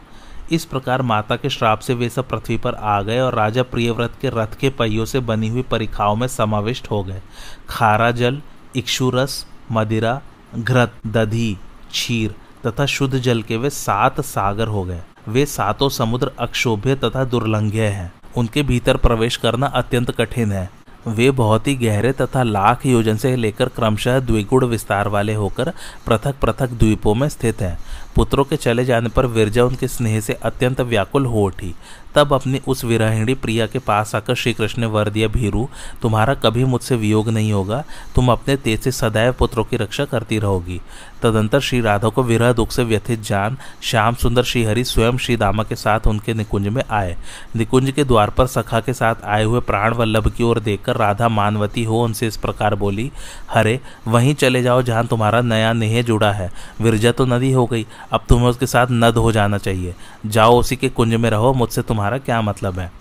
इस 0.51 0.63
प्रकार 0.65 1.01
माता 1.01 1.35
के 1.35 1.49
श्राप 1.49 1.79
से 1.79 1.93
वे 1.93 2.07
सब 2.09 2.27
पृथ्वी 2.27 2.57
पर 2.57 2.75
आ 2.75 3.01
गए 3.01 3.19
और 3.19 3.35
राजा 3.35 3.63
प्रियव्रत 3.63 4.13
के 4.21 4.29
रथ 4.29 4.55
के 4.59 4.69
पहियों 4.69 5.05
से 5.05 5.19
बनी 5.19 5.47
हुई 5.47 5.61
परिखाओं 5.61 6.15
में 6.15 6.27
समाविष्ट 6.27 6.89
हो 6.91 7.03
गए। 7.03 7.21
खारा 7.69 8.09
जल, 8.11 8.41
इक्षुरस, 8.75 9.45
मदिरा, 9.71 10.21
घृत, 10.55 10.93
दधी, 11.07 11.57
क्षीर 11.91 12.35
तथा 12.67 12.85
शुद्ध 12.85 13.17
जल 13.17 13.41
के 13.41 13.57
वे 13.57 13.69
सात 13.69 14.21
सागर 14.21 14.67
हो 14.67 14.83
गए। 14.83 15.01
वे 15.27 15.45
सातों 15.45 15.89
समुद्र 15.89 16.31
अक्षोभ्य 16.39 16.95
तथा 16.95 17.23
दुर्लंघ्य 17.23 17.87
हैं। 17.87 18.11
उनके 18.37 18.63
भीतर 18.63 18.97
प्रवेश 18.97 19.37
करना 19.37 19.65
अत्यंत 19.65 20.11
कठिन 20.11 20.51
है। 20.51 20.69
वे 21.07 21.31
बहुत 21.31 21.67
ही 21.67 21.75
गहरे 21.75 22.11
तथा 22.11 22.43
लाख 22.43 22.85
योजन 22.85 23.17
से 23.17 23.35
लेकर 23.35 23.67
क्रमशः 23.67 24.19
द्विगुण 24.19 24.65
विस्तार 24.65 25.07
वाले 25.07 25.33
होकर 25.33 25.71
पृथक 26.05 26.35
पृथक 26.41 26.69
द्वीपों 26.69 27.15
में 27.15 27.29
स्थित 27.29 27.61
हैं। 27.61 27.77
पुत्रों 28.15 28.43
के 28.43 28.55
चले 28.55 28.85
जाने 28.85 29.09
पर 29.09 29.25
विरजा 29.25 29.63
उनके 29.63 29.87
स्नेह 29.87 30.19
से 30.19 30.33
अत्यंत 30.33 30.81
व्याकुल 30.81 31.25
हो 31.25 31.43
उठी। 31.43 31.75
तब 32.15 32.33
अपनी 32.33 32.61
उस 32.67 32.83
विरहिणी 32.85 33.33
प्रिया 33.33 33.67
के 33.67 33.79
पास 33.79 34.15
आकर 34.15 34.35
श्री 34.35 34.53
कृष्ण 34.53 34.81
ने 34.81 34.87
वर 34.87 35.09
दिया, 35.09 35.27
भीरू, 35.27 35.69
तुम्हारा 36.01 36.33
कभी 36.33 36.63
मुझसे 36.63 36.95
वियोग 36.95 37.29
नहीं 37.29 37.51
होगा। 37.53 37.83
तुम 38.15 38.31
अपने 38.31 38.55
तेज 38.55 38.79
से 38.79 38.91
सदैव 38.91 39.33
पुत्रों 39.33 39.63
की 39.63 39.77
रक्षा 39.77 40.05
करती 40.05 40.39
रहोगी। 40.39 40.81
तदंतर 41.23 41.59
श्री 41.59 41.81
राधा 41.81 42.09
को 42.09 42.23
विरह 42.23 42.53
दुख 42.53 42.71
से 42.71 42.83
व्यथित 42.83 43.21
जान, 43.21 43.57
श्याम 43.81 44.15
सुंदर 44.15 44.43
श्रीहरि 44.43 44.83
स्वयं 44.83 45.17
श्री 45.17 45.35
दामा 45.37 45.63
के 45.63 45.75
साथ 45.75 46.07
उनके 46.07 46.33
निकुंज 46.33 46.67
में 46.67 46.83
आए। 46.91 47.17
निकुंज 47.55 47.91
के 47.91 48.03
द्वार 48.03 48.29
पर 48.29 48.47
सखा 48.47 48.79
के 48.79 48.93
साथ 48.93 49.15
आए 49.23 49.43
हुए 49.43 49.59
प्राण 49.59 49.93
वल्लभ 49.93 50.31
की 50.31 50.43
ओर 50.43 50.59
देखकर 50.59 50.95
राधा 50.95 51.29
मानवती 51.29 51.83
हो 51.83 52.03
उनसे 52.03 52.27
इस 52.27 52.37
प्रकार 52.37 52.75
बोली, 52.75 53.11
हरे, 53.49 53.79
वहीं 54.07 54.33
चले 54.35 54.61
जाओ 54.61 54.81
जहाँ 54.81 55.05
तुम्हारा 55.07 55.41
नया 55.41 55.73
नेह 55.73 56.01
जुड़ा 56.01 56.31
है। 56.31 56.51
विरजा 56.81 57.11
तो 57.11 57.25
नदी 57.25 57.51
हो 57.51 57.65
गई, 57.65 57.85
अब 58.11 58.25
तुम्हें 58.29 58.47
उसके 58.47 58.65
साथ 58.65 58.87
नद 58.91 59.17
हो 59.17 59.31
जाना 59.31 59.57
चाहिए। 59.57 59.95
जाओ 60.25 60.59
उसी 60.59 60.75
के 60.75 60.89
कुंज 60.89 61.13
में 61.13 61.29
रहो, 61.29 61.53
मुझसे 61.53 61.81
तुम्हारा 61.99 62.17
क्या 62.17 62.41
मतलब 62.41 62.79
है? 62.79 62.91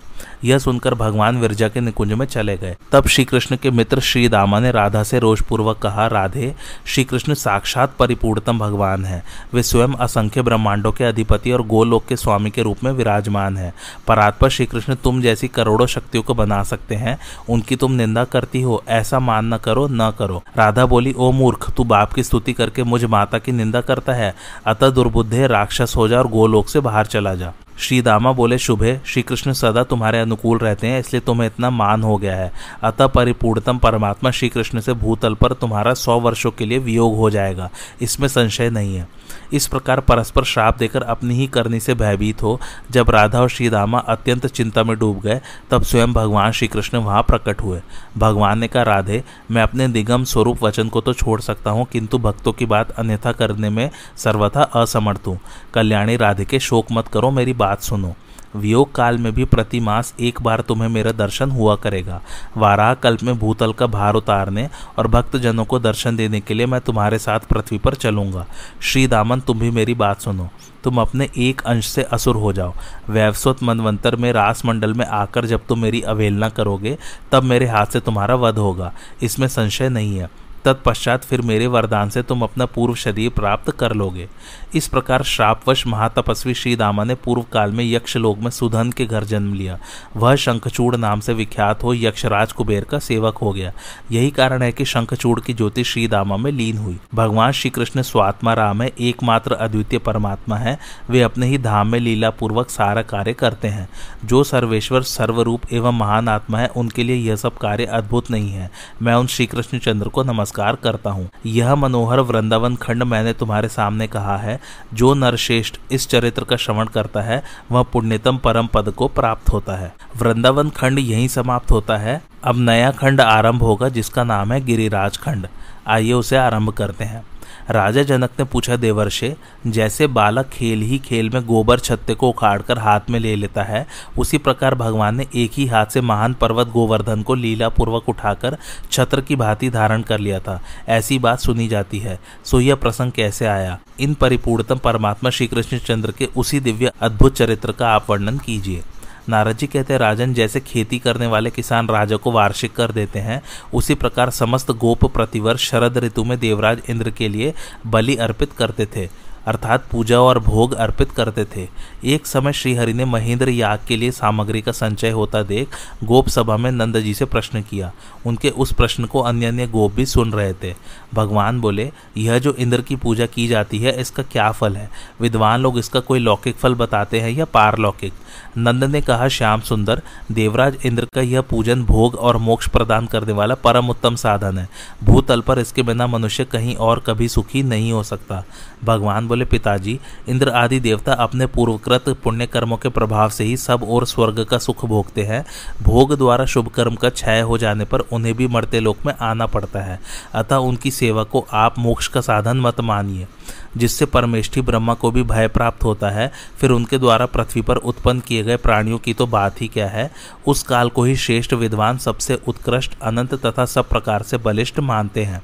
यह 0.43 0.57
सुनकर 0.59 0.93
भगवान 0.93 1.37
विरजा 1.37 1.67
के 1.67 1.81
निकुंज 1.81 2.13
में 2.13 2.25
चले 2.25 2.57
गए। 2.57 2.75
तब 2.91 3.07
श्री 3.07 3.23
कृष्ण 3.25 3.57
के 3.57 3.71
मित्र 3.71 3.99
श्री 3.99 4.27
दामा 4.29 4.59
ने 4.59 4.71
राधा 4.71 5.03
से 5.03 5.19
रोषपूर्वक 5.19 5.77
कहा, 5.77 6.07
राधे 6.07 6.55
श्री 6.85 7.03
कृष्ण 7.03 7.33
साक्षात 7.33 7.93
परिपूर्णतम 7.99 8.59
भगवान 8.59 9.05
है। 9.05 9.23
वे 9.53 9.63
स्वयं 9.63 9.93
असंख्य 9.99 10.41
ब्रह्मांडों 10.41 10.91
के 10.91 11.03
अधिपति 11.03 11.51
और 11.51 11.61
गोलोक 11.61 12.05
के 12.05 12.15
स्वामी 12.15 12.49
के 12.49 12.61
रूप 12.61 12.83
में 12.83 12.91
विराजमान 12.91 13.57
है। 13.57 13.73
परात्पर 14.07 14.49
श्री 14.49 14.65
कृष्ण 14.65 14.95
तुम 14.95 15.21
जैसी 15.21 15.47
करोड़ों 15.47 15.87
शक्तियों 15.87 16.23
को 16.23 16.33
बना 16.33 16.63
सकते 16.63 16.95
हैं। 16.95 17.17
उनकी 17.49 17.75
तुम 17.75 17.91
निंदा 17.91 18.23
करती 18.23 18.61
हो, 18.61 18.83
ऐसा 18.87 19.19
मान 19.19 19.53
न 19.53 19.57
करो 19.57 19.87
न 19.91 20.11
करो। 20.19 20.43
राधा 20.57 20.85
बोली, 20.85 21.13
ओ 21.17 21.31
मूर्ख, 21.31 21.71
तू 21.71 21.83
बाप 21.83 22.13
की 22.13 22.23
स्तुति 22.23 22.53
करके 22.53 22.83
मुझ 22.83 23.03
माता 23.05 23.39
की 23.39 23.51
निंदा 23.51 23.81
करता 23.81 24.13
है। 24.13 24.35
अतः 24.65 24.89
दुर्बुद्धे, 24.89 25.47
राक्षस 25.47 25.93
हो 25.95 26.07
जा 26.07 26.17
और 26.17 26.27
गोलोक 26.27 26.69
से 26.69 26.79
बाहर 26.79 27.05
चला 27.05 27.35
जा। 27.35 27.53
श्री 27.79 28.01
दामा 28.01 28.31
बोले, 28.31 28.57
शुभे 28.57 28.99
श्री 29.05 29.21
कृष्ण 29.21 29.53
सदा 29.53 29.83
तुम्हारे 29.83 30.19
अनुकूल 30.19 30.57
रहते 30.57 30.87
हैं, 30.87 30.99
इसलिए 30.99 31.21
तुम्हें 31.21 31.47
इतना 31.47 31.69
मान 31.69 32.03
हो 32.03 32.17
गया 32.17 32.35
है। 32.35 32.51
अतः 32.83 33.07
परिपूर्णतम 33.07 33.77
परमात्मा 33.77 34.31
श्री 34.31 34.49
कृष्ण 34.49 34.79
से 34.79 34.93
भूतल 34.93 35.33
पर 35.33 35.53
तुम्हारा 35.53 35.93
सौ 35.93 36.19
वर्षों 36.19 36.51
के 36.51 36.65
लिए 36.65 36.77
वियोग 36.77 37.15
हो 37.15 37.29
जाएगा। 37.29 37.69
इसमें 38.01 38.27
संशय 38.27 38.69
नहीं 38.69 38.95
है। 38.95 39.07
इस 39.53 39.67
प्रकार 39.67 39.99
परस्पर 39.99 40.43
श्राप 40.43 40.77
देकर 40.77 41.03
अपनी 41.03 41.35
ही 41.35 41.47
करनी 41.47 41.79
से 41.79 41.93
भयभीत 41.93 42.43
हो। 42.43 42.59
जब 42.91 43.09
राधा 43.09 43.41
और 43.41 43.49
श्री 43.49 43.69
रामा 43.69 43.99
अत्यंत 43.99 44.45
चिंता 44.45 44.83
में 44.83 44.97
डूब 44.99 45.19
गए, 45.19 45.39
तब 45.71 45.83
स्वयं 45.83 46.13
भगवान 46.13 46.51
श्री 46.51 46.67
कृष्ण 46.67 46.97
वहाँ 46.97 47.23
प्रकट 47.23 47.61
हुए। 47.61 47.81
भगवान 48.17 48.59
ने 48.59 48.67
कहा, 48.67 48.83
राधे, 48.83 49.23
मैं 49.51 49.63
अपने 49.63 49.87
निगम 49.87 50.23
स्वरूप 50.23 50.63
वचन 50.63 50.89
को 50.89 51.01
तो 51.01 51.13
छोड़ 51.13 51.39
सकता 51.41 51.71
हूँ, 51.71 51.85
किंतु 51.85 52.17
भक्तों 52.17 52.53
की 52.53 52.65
बात 52.65 52.91
अन्यथा 52.91 53.31
करने 53.31 53.69
में 53.69 53.89
सर्वथा 54.17 54.63
असमर्थ 54.63 55.27
हूँ। 55.27 55.39
कल्याणी 55.73 56.17
राधे 56.17 56.45
के 56.45 56.59
शोक 56.59 56.91
मत 56.91 57.07
करो, 57.07 57.31
मेरी 57.31 57.53
बात 57.53 57.81
सुनो। 57.81 58.15
वियोग 58.55 58.95
काल 58.95 59.17
में 59.17 59.33
भी 59.33 59.45
प्रति 59.45 59.79
मास 59.79 60.13
एक 60.19 60.41
बार 60.41 60.61
तुम्हें 60.61 60.89
मेरा 60.89 61.11
दर्शन 61.11 61.51
हुआ 61.51 61.75
करेगा। 61.75 62.21
वाराह 62.57 62.93
कल्प 62.93 63.23
में 63.23 63.39
भूतल 63.39 63.73
का 63.73 63.87
भार 63.87 64.13
उतारने 64.13 64.69
और 64.97 65.07
भक्त 65.07 65.37
जनों 65.37 65.65
को 65.65 65.79
दर्शन 65.79 66.15
देने 66.15 66.39
के 66.39 66.53
लिए 66.53 66.65
मैं 66.65 66.81
तुम्हारे 66.81 67.19
साथ 67.19 67.39
पृथ्वी 67.39 67.77
पर 67.77 67.93
चलूँगा। 67.93 68.45
श्री 68.81 69.07
दामन 69.07 69.39
तुम 69.39 69.59
भी 69.59 69.71
मेरी 69.71 69.93
बात 69.93 70.21
सुनो। 70.21 70.49
तुम 70.83 71.01
अपने 71.01 71.29
एक 71.37 71.61
अंश 71.61 71.87
से 71.87 72.03
असुर 72.03 72.35
हो 72.35 72.53
जाओ। 72.53 72.73
वैवस्वत 73.09 73.63
मनवंतर 73.63 74.15
में 74.15 74.33
रास 74.33 74.65
मंडल 74.65 74.93
में 74.93 75.05
आकर 75.05 75.45
जब 75.45 75.61
तुम 75.67 75.79
मेरी 75.79 76.01
अवहेलना 76.01 76.49
करोगे, 76.49 76.97
तब 77.31 77.43
मेरे 77.43 77.67
हाथ 77.67 77.85
से 77.85 77.99
तुम्हारा 77.99 78.35
वध 78.35 78.57
होगा। 78.57 78.93
इसमें 79.23 79.47
संशय 79.47 79.89
नहीं 79.89 80.17
है। 80.17 80.48
तत्पश्चात 80.69 81.23
फिर 81.23 81.41
मेरे 81.41 81.67
वरदान 81.67 82.09
से 82.09 82.21
तुम 82.21 82.41
अपना 82.41 82.65
पूर्व 82.65 82.95
शरीर 82.95 83.29
प्राप्त 83.29 83.71
कर 83.71 83.93
लोगे। 83.93 84.27
इस 84.75 84.87
प्रकार 84.87 85.23
श्रापवश 85.23 85.87
महातपस्वी 85.87 86.53
श्री 86.53 86.75
दामा 86.75 87.03
ने 87.03 87.15
पूर्व 87.15 87.41
काल 87.41 87.71
में 87.71 87.91
यक्ष 87.91 88.17
लोग 88.17 88.39
में 88.39 88.51
सुधन 88.51 88.91
के 88.91 89.05
घर 89.05 89.23
जन्म 89.23 89.53
लिया। 89.53 89.79
वह 90.15 90.35
शंखचूड़ 90.35 90.95
नाम 90.95 91.19
से 91.19 91.33
विख्यात 91.33 91.83
हो 91.83 91.93
यक्षराज 91.93 92.51
कुबेर 92.51 92.83
का 92.83 92.99
सेवक 92.99 93.37
हो 93.37 93.51
गया। 93.51 93.73
यही 94.11 94.31
कारण 94.31 94.61
है 94.61 94.71
कि 94.71 94.85
शंखचूड़ 94.85 95.39
की 95.39 95.53
ज्योति 95.53 95.83
श्री 95.83 96.07
दामा 96.07 96.37
में 96.37 96.51
लीन 96.51 96.77
हुई। 96.77 96.99
भगवान 97.15 97.51
श्री 97.51 97.69
कृष्ण 97.69 98.01
स्वात्मा 98.01 98.53
राम 98.53 98.81
है, 98.81 98.91
एकमात्र 98.99 99.53
अद्वितीय 99.53 99.99
परमात्मा 99.99 100.55
है। 100.55 100.79
वे 101.09 101.21
अपने 101.21 101.47
ही 101.47 101.57
धाम 101.57 101.87
में 101.87 101.99
लीला 101.99 102.29
पूर्वक 102.29 102.69
सारा 102.69 103.01
कार्य 103.01 103.33
करते 103.33 103.67
हैं। 103.67 103.89
जो 104.25 104.43
सर्वेश्वर, 104.43 105.01
सर्वरूप 105.01 105.61
एवं 105.73 105.97
महान 105.97 106.29
आत्मा 106.29 106.59
है, 106.59 106.67
उनके 106.67 107.03
लिए 107.03 107.15
यह 107.15 107.35
सब 107.35 107.57
कार्य 107.57 107.85
अद्भुत 107.85 108.31
नहीं 108.31 108.51
है। 108.51 108.71
मैं 109.01 109.13
उन 109.13 109.27
श्री 109.27 109.45
कृष्ण 109.45 109.77
चंद्र 109.79 110.07
को 110.07 110.23
नमस्कार 110.23 110.58
करता 110.59 111.09
हूँ। 111.09 111.29
यह 111.45 111.75
मनोहर 111.75 112.19
वृंदावन 112.19 112.75
खंड 112.75 113.03
मैंने 113.03 113.33
तुम्हारे 113.33 113.67
सामने 113.67 114.07
कहा 114.07 114.37
है, 114.37 114.59
जो 114.93 115.13
नरश्रेष्ठ 115.13 115.77
इस 115.91 116.07
चरित्र 116.07 116.43
का 116.43 116.55
श्रवण 116.55 116.85
करता 116.85 117.21
है, 117.21 117.43
वह 117.71 117.83
पुण्यतम 117.83 118.37
परम 118.37 118.67
पद 118.67 118.89
को 118.89 119.07
प्राप्त 119.07 119.49
होता 119.49 119.75
है। 119.75 119.95
वृंदावन 120.17 120.69
खंड 120.69 120.99
यही 120.99 121.27
समाप्त 121.27 121.71
होता 121.71 121.97
है। 121.97 122.21
अब 122.43 122.55
नया 122.57 122.91
खंड 122.91 123.21
आरंभ 123.21 123.61
होगा, 123.61 123.89
जिसका 123.89 124.23
नाम 124.23 124.53
है 124.53 124.65
गिरिराज 124.65 125.17
खंड। 125.17 125.47
आइए 125.87 126.13
उसे 126.13 126.37
आरंभ 126.37 126.69
करते 126.69 127.03
हैं। 127.03 127.23
राजा 127.69 128.03
जनक 128.03 128.29
ने 128.39 128.45
पूछा, 128.45 128.75
देवर्षे, 128.75 129.35
जैसे 129.67 130.07
बालक 130.07 130.49
खेल 130.49 130.81
ही 130.81 130.97
खेल 130.99 131.29
में 131.29 131.45
गोबर 131.45 131.79
छत्ते 131.79 132.13
को 132.13 132.29
उखाड़कर 132.29 132.77
हाथ 132.77 132.99
में 133.09 133.19
ले 133.19 133.35
लेता 133.35 133.63
है, 133.63 133.87
उसी 134.17 134.37
प्रकार 134.37 134.75
भगवान 134.75 135.15
ने 135.15 135.27
एक 135.35 135.51
ही 135.53 135.65
हाथ 135.65 135.85
से 135.85 136.01
महान 136.01 136.33
पर्वत 136.33 136.67
गोवर्धन 136.67 137.21
को 137.21 137.35
लीला 137.35 137.69
पूर्वक 137.69 138.09
उठाकर 138.09 138.57
छत्र 138.91 139.21
की 139.21 139.35
भांति 139.35 139.69
धारण 139.69 140.01
कर 140.01 140.19
लिया 140.19 140.39
था। 140.39 140.61
ऐसी 140.87 141.19
बात 141.19 141.39
सुनी 141.39 141.67
जाती 141.67 141.99
है। 141.99 142.19
सो 142.45 142.59
यह 142.59 142.75
प्रसंग 142.75 143.11
कैसे 143.11 143.45
आया? 143.45 143.79
इन 143.99 144.13
परिपूर्णतम 144.13 144.77
परमात्मा 144.77 145.29
श्री 145.29 145.47
कृष्ण 145.47 145.77
चंद्र 145.77 146.11
के 146.11 146.25
उसी 146.25 146.59
दिव्य 146.59 146.91
अद्भुत 147.01 147.35
चरित्र 147.35 147.71
का 147.71 147.89
आप 147.89 148.09
वर्णन 148.09 148.37
कीजिए। 148.37 148.83
नारद 149.29 149.57
जी 149.57 149.67
कहते 149.67 149.93
हैं, 149.93 149.99
राजन, 149.99 150.33
जैसे 150.33 150.59
खेती 150.59 150.99
करने 150.99 151.27
वाले 151.27 151.49
किसान 151.49 151.87
राजा 151.87 152.15
को 152.15 152.31
वार्षिक 152.31 152.75
कर 152.75 152.91
देते 152.91 153.19
हैं, 153.19 153.41
उसी 153.73 153.95
प्रकार 153.95 154.29
समस्त 154.29 154.71
गोप 154.71 155.05
प्रतिवर्ष 155.05 155.69
शरद 155.69 155.97
ऋतु 155.97 156.23
में 156.23 156.39
देवराज 156.39 156.81
इंद्र 156.89 157.09
के 157.09 157.29
लिए 157.29 157.53
बलि 157.87 158.15
अर्पित 158.15 158.53
करते 158.53 158.85
थे। 158.85 159.28
अर्थात 159.49 159.85
पूजा 159.91 160.19
और 160.19 160.39
भोग 160.39 160.73
अर्पित 160.73 161.11
करते 161.11 161.45
थे। 161.45 161.67
एक 162.05 162.27
समय 162.27 162.53
श्रीहरि 162.53 162.93
ने 162.93 163.05
महेंद्र 163.05 163.49
याग 163.49 163.79
के 163.87 163.97
लिए 163.97 164.11
सामग्री 164.11 164.61
का 164.61 164.71
संचय 164.71 165.09
होता 165.09 165.43
देख 165.43 165.67
गोप 166.03 166.27
सभा 166.27 166.57
में 166.57 166.71
नंद 166.71 166.99
जी 166.99 167.13
से 167.13 167.25
प्रश्न 167.25 167.61
किया। 167.61 167.91
उनके 168.25 168.49
उस 168.49 168.73
प्रश्न 168.73 169.05
को 169.05 169.19
अन्य 169.19 169.45
अन्य 169.45 169.67
गोप 169.67 169.93
भी 169.93 170.05
सुन 170.05 170.31
रहे 170.31 170.53
थे। 170.53 170.75
भगवान 171.13 171.59
बोले, 171.59 171.91
यह 172.17 172.39
जो 172.39 172.53
इंद्र 172.53 172.81
की 172.81 172.95
पूजा 172.95 173.25
की 173.25 173.47
जाती 173.47 173.79
है, 173.79 174.01
इसका 174.01 174.23
क्या 174.23 174.51
फल 174.51 174.75
है? 174.75 174.89
विद्वान 175.21 175.61
लोग 175.61 175.79
इसका 175.79 175.99
कोई 175.99 176.19
लौकिक 176.19 176.55
फल 176.55 176.75
बताते 176.75 177.19
हैं 177.19 177.29
या 177.29 177.45
पारलौकिक? 177.45 178.13
नंद 178.57 178.83
ने 178.83 179.01
कहा, 179.01 179.27
श्याम 179.27 179.61
सुंदर, 179.61 180.01
देवराज 180.31 180.77
इंद्र 180.85 181.07
का 181.15 181.21
यह 181.21 181.41
पूजन 181.41 181.83
भोग 181.83 182.15
और 182.15 182.37
मोक्ष 182.37 182.67
प्रदान 182.67 183.05
करने 183.05 183.33
वाला 183.33 183.55
परम 183.55 183.89
उत्तम 183.89 184.15
साधन 184.15 184.57
है। 184.57 184.69
भूतल 185.03 185.41
पर 185.41 185.59
इसके 185.59 185.83
बिना 185.83 186.07
मनुष्य 186.07 186.45
कहीं 186.45 186.75
और 186.75 186.99
कभी 186.99 187.27
सुखी 187.27 187.63
नहीं 187.63 187.91
हो 187.91 188.03
सकता। 188.03 188.43
भगवान 188.83 189.27
बोले 189.27 189.38
पिताजी, 189.45 189.99
इंद्र 190.29 190.49
आदि 190.49 190.79
देवता 190.79 191.13
अपने 191.13 191.45
पूर्वकृत 191.45 192.09
पुण्य 192.09 192.47
कर्मों 192.47 192.77
के 192.77 192.89
प्रभाव 192.89 193.29
से 193.29 193.43
ही 193.43 193.57
सब 193.57 193.83
और 193.83 194.05
स्वर्ग 194.05 194.43
का 194.43 194.57
सुख 194.57 194.85
भोगते 194.85 195.23
हैं। 195.23 195.45
भोग 195.83 196.17
द्वारा 196.17 196.45
शुभ 196.45 196.67
कर्म 196.67 196.95
का 196.95 197.09
क्षय 197.09 197.39
हो 197.39 197.57
जाने 197.57 197.85
पर 197.85 197.99
उन्हें 197.99 198.35
भी 198.35 198.47
मरते 198.47 198.79
लोक 198.79 198.97
में 199.05 199.13
आना 199.21 199.45
पड़ता 199.45 199.79
है। 199.79 199.99
अतः 200.33 200.55
उनकी 200.55 200.91
सेवा 200.91 201.23
को 201.23 201.47
आप 201.53 201.79
मोक्ष 201.79 202.07
का 202.07 202.21
साधन 202.21 202.57
मत 202.57 202.81
मानिए। 202.81 203.27
जिससे 203.77 204.05
परमेष्ठी 204.05 204.61
ब्रह्मा 204.61 204.93
को 204.93 205.11
भी 205.11 205.23
भय 205.23 205.47
प्राप्त 205.47 205.83
होता 205.83 206.09
है, 206.09 206.31
फिर 206.57 206.69
उनके 206.69 206.97
द्वारा 206.97 207.25
पृथ्वी 207.25 207.61
पर 207.61 207.75
उत्पन्न 207.75 208.19
किए 208.19 208.43
गए 208.43 208.57
प्राणियों 208.57 208.97
की 208.97 209.13
तो 209.13 209.27
बात 209.27 209.61
ही 209.61 209.67
क्या 209.67 209.87
है? 209.87 210.11
उस 210.47 210.63
काल 210.63 210.89
को 210.89 211.03
ही 211.03 211.15
श्रेष्ठ 211.15 211.53
विद्वान 211.53 211.97
सबसे 211.97 212.39
उत्कृष्ट, 212.47 212.99
अनंत 213.01 213.33
तथा 213.45 213.65
सब 213.65 213.89
प्रकार 213.89 214.23
से 214.23 214.37
बलिष्ठ 214.37 214.79
मानते 214.79 215.23
हैं। 215.23 215.41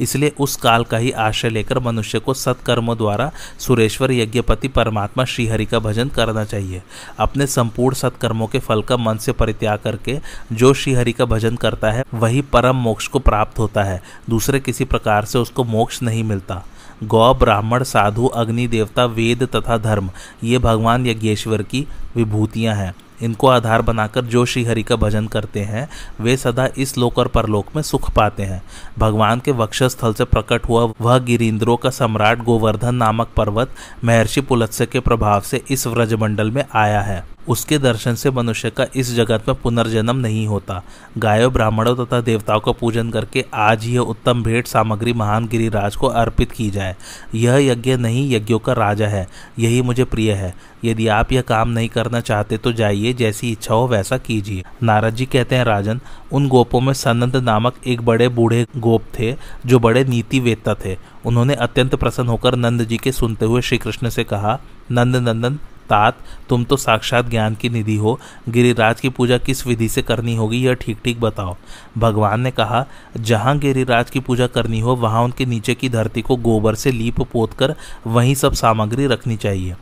इसलिए 0.00 0.32
उस 0.40 0.56
काल 0.56 0.84
का 0.84 0.96
ही 0.96 1.10
आश्रय 1.10 1.50
लेकर 1.50 1.78
मनुष्य 1.78 2.18
को 2.18 2.34
सत्कर्मों 2.34 2.96
द्वारा 2.96 3.30
सुरेश्वर 3.58 4.12
यज्ञपति 4.12 4.68
परमात्मा 4.68 5.24
श्रीहरि 5.24 5.66
का 5.66 5.78
भजन 5.78 6.08
करना 6.08 6.44
चाहिए। 6.44 6.82
अपने 7.18 7.46
संपूर्ण 7.46 7.94
सत्कर्मों 7.94 8.46
के 8.46 8.58
फल 8.58 8.82
का 8.82 8.96
मन 8.96 9.16
से 9.16 9.32
परित्याग 9.32 9.78
करके 9.78 10.18
जो 10.52 10.74
श्रीहरि 10.74 11.12
का 11.12 11.24
भजन 11.24 11.56
करता 11.56 11.90
है, 11.90 12.04
वही 12.14 12.42
परम 12.42 12.76
मोक्ष 12.76 13.06
को 13.06 13.18
प्राप्त 13.18 13.58
होता 13.58 13.82
है। 13.82 14.02
दूसरे 14.30 14.60
किसी 14.60 14.84
प्रकार 14.84 15.24
से 15.24 15.38
उसको 15.38 15.64
मोक्ष 15.64 16.02
नहीं 16.02 16.24
मिलता। 16.24 16.64
गौ 17.04 17.34
ब्राह्मण, 17.34 17.82
साधु, 17.82 18.26
अग्नि, 18.26 18.66
देवता, 18.66 19.04
वेद 19.04 19.42
तथा 19.42 19.78
धर्म, 19.78 20.10
ये 20.44 20.58
भगवान 20.58 21.06
यज्ञेश्वर 21.06 21.62
की 21.62 21.86
विभूतियाँ 22.16 22.74
हैं। 22.74 22.94
इनको 23.22 23.48
आधार 23.48 23.82
बनाकर 23.82 24.24
जो 24.24 24.44
श्रीहरि 24.44 24.82
का 24.82 24.96
भजन 24.96 25.26
करते 25.26 25.60
हैं, 25.60 25.88
वे 26.20 26.36
सदा 26.36 26.68
इस 26.78 26.98
लोक 26.98 27.18
और 27.18 27.28
परलोक 27.28 27.66
में 27.76 27.82
सुख 27.82 28.10
पाते 28.10 28.42
हैं। 28.42 28.62
भगवान 28.98 29.40
के 29.40 29.52
वक्षस्थल 29.52 30.14
से 30.14 30.24
प्रकट 30.24 30.68
हुआ 30.68 30.92
वह 31.00 31.18
गिरीन्द्रों 31.18 31.76
का 31.76 31.90
सम्राट 31.90 32.42
गोवर्धन 32.42 32.94
नामक 32.94 33.28
पर्वत 33.36 33.70
महर्षि 34.04 34.40
पुलत्स्य 34.40 34.86
के 34.86 35.00
प्रभाव 35.00 35.40
से 35.40 35.64
इस 35.70 35.86
व्रजमंडल 35.86 36.50
में 36.50 36.64
आया 36.74 37.00
है। 37.00 37.37
उसके 37.48 37.78
दर्शन 37.78 38.14
से 38.14 38.30
मनुष्य 38.30 38.70
का 38.70 38.86
इस 38.96 39.14
जगत 39.14 39.44
में 39.48 39.56
पुनर्जन्म 39.62 40.16
नहीं 40.16 40.46
होता। 40.46 40.82
गायों, 41.18 41.52
ब्राह्मणों 41.52 41.96
तथा 41.96 42.20
देवताओं 42.20 42.60
का 42.60 42.72
पूजन 42.72 43.10
करके 43.10 43.44
आज 43.54 43.86
यह 43.86 44.00
उत्तम 44.00 44.42
भेंट 44.42 44.66
सामग्री 44.66 45.12
महान 45.12 45.48
गिरिराज 45.48 45.96
को 45.96 46.06
अर्पित 46.06 46.52
की 46.52 46.70
जाए। 46.70 46.96
यह 47.34 47.54
यज्ञ 47.54 47.96
नहीं, 47.96 48.34
यज्ञों 48.34 48.58
का 48.58 48.72
राजा 48.72 49.08
है। 49.08 49.28
यही 49.58 49.82
मुझे 49.82 50.04
प्रिय 50.04 50.32
है। 50.32 50.54
यदि 50.84 51.08
आप 51.08 51.32
यह 51.32 51.40
काम 51.40 51.68
नहीं 51.68 51.88
करना 51.88 52.20
चाहते 52.20 52.58
तो 52.58 52.72
जाइए, 52.72 53.12
जैसी 53.12 53.52
इच्छा 53.52 53.74
हो 53.74 53.88
वैसा 53.88 54.18
कीजिए। 54.18 54.64
नारद 54.82 55.14
जी 55.14 55.26
कहते 55.26 55.56
हैं, 55.56 55.64
राजन, 55.64 56.00
उन 56.32 56.48
गोपों 56.48 56.80
में 56.80 56.92
सनंद 56.92 57.36
नामक 57.36 57.74
एक 57.86 58.02
बड़े 58.02 58.28
बूढ़े 58.28 58.66
गोप 58.76 59.02
थे, 59.18 59.36
जो 59.66 59.78
बड़े 59.78 60.04
नीति 60.04 60.40
वेत्ता 60.40 60.74
थे। 60.74 60.96
उन्होंने 61.26 61.54
अत्यंत 61.54 61.94
प्रसन्न 61.94 62.28
होकर 62.28 62.54
नंद 62.54 62.84
जी 62.84 62.96
के 62.96 63.12
सुनते 63.12 63.46
हुए 63.46 63.62
श्री 63.62 63.78
कृष्ण 63.78 64.08
से 64.08 64.24
कहा, 64.24 64.60
नंद 64.90 65.16
नंदन 65.16 65.58
तात 65.90 66.18
तुम 66.48 66.64
तो 66.64 66.76
साक्षात 66.76 67.28
ज्ञान 67.28 67.54
की 67.54 67.68
निधि 67.68 67.96
हो। 67.96 68.18
गिरिराज 68.48 69.00
की 69.00 69.08
पूजा 69.08 69.38
किस 69.38 69.66
विधि 69.66 69.88
से 69.88 70.02
करनी 70.02 70.36
होगी, 70.36 70.58
यह 70.58 70.74
ठीक 70.74 70.98
ठीक 71.04 71.20
बताओ। 71.20 71.56
भगवान 71.98 72.40
ने 72.40 72.50
कहा, 72.50 72.84
जहाँ 73.16 73.58
गिरिराज 73.58 74.10
की 74.10 74.20
पूजा 74.20 74.46
करनी 74.46 74.80
हो, 74.80 74.96
वहाँ 74.96 75.22
उनके 75.22 75.46
नीचे 75.46 75.74
की 75.74 75.88
धरती 75.88 76.22
को 76.22 76.36
गोबर 76.38 76.74
से 76.74 76.92
लीप 76.92 77.20
पोत 77.22 77.52
कर 77.52 77.74
वहीं 78.06 78.34
सब 78.34 78.52
सामग्री 78.54 79.06
रखनी 79.06 79.36
चाहिए। 79.36 79.74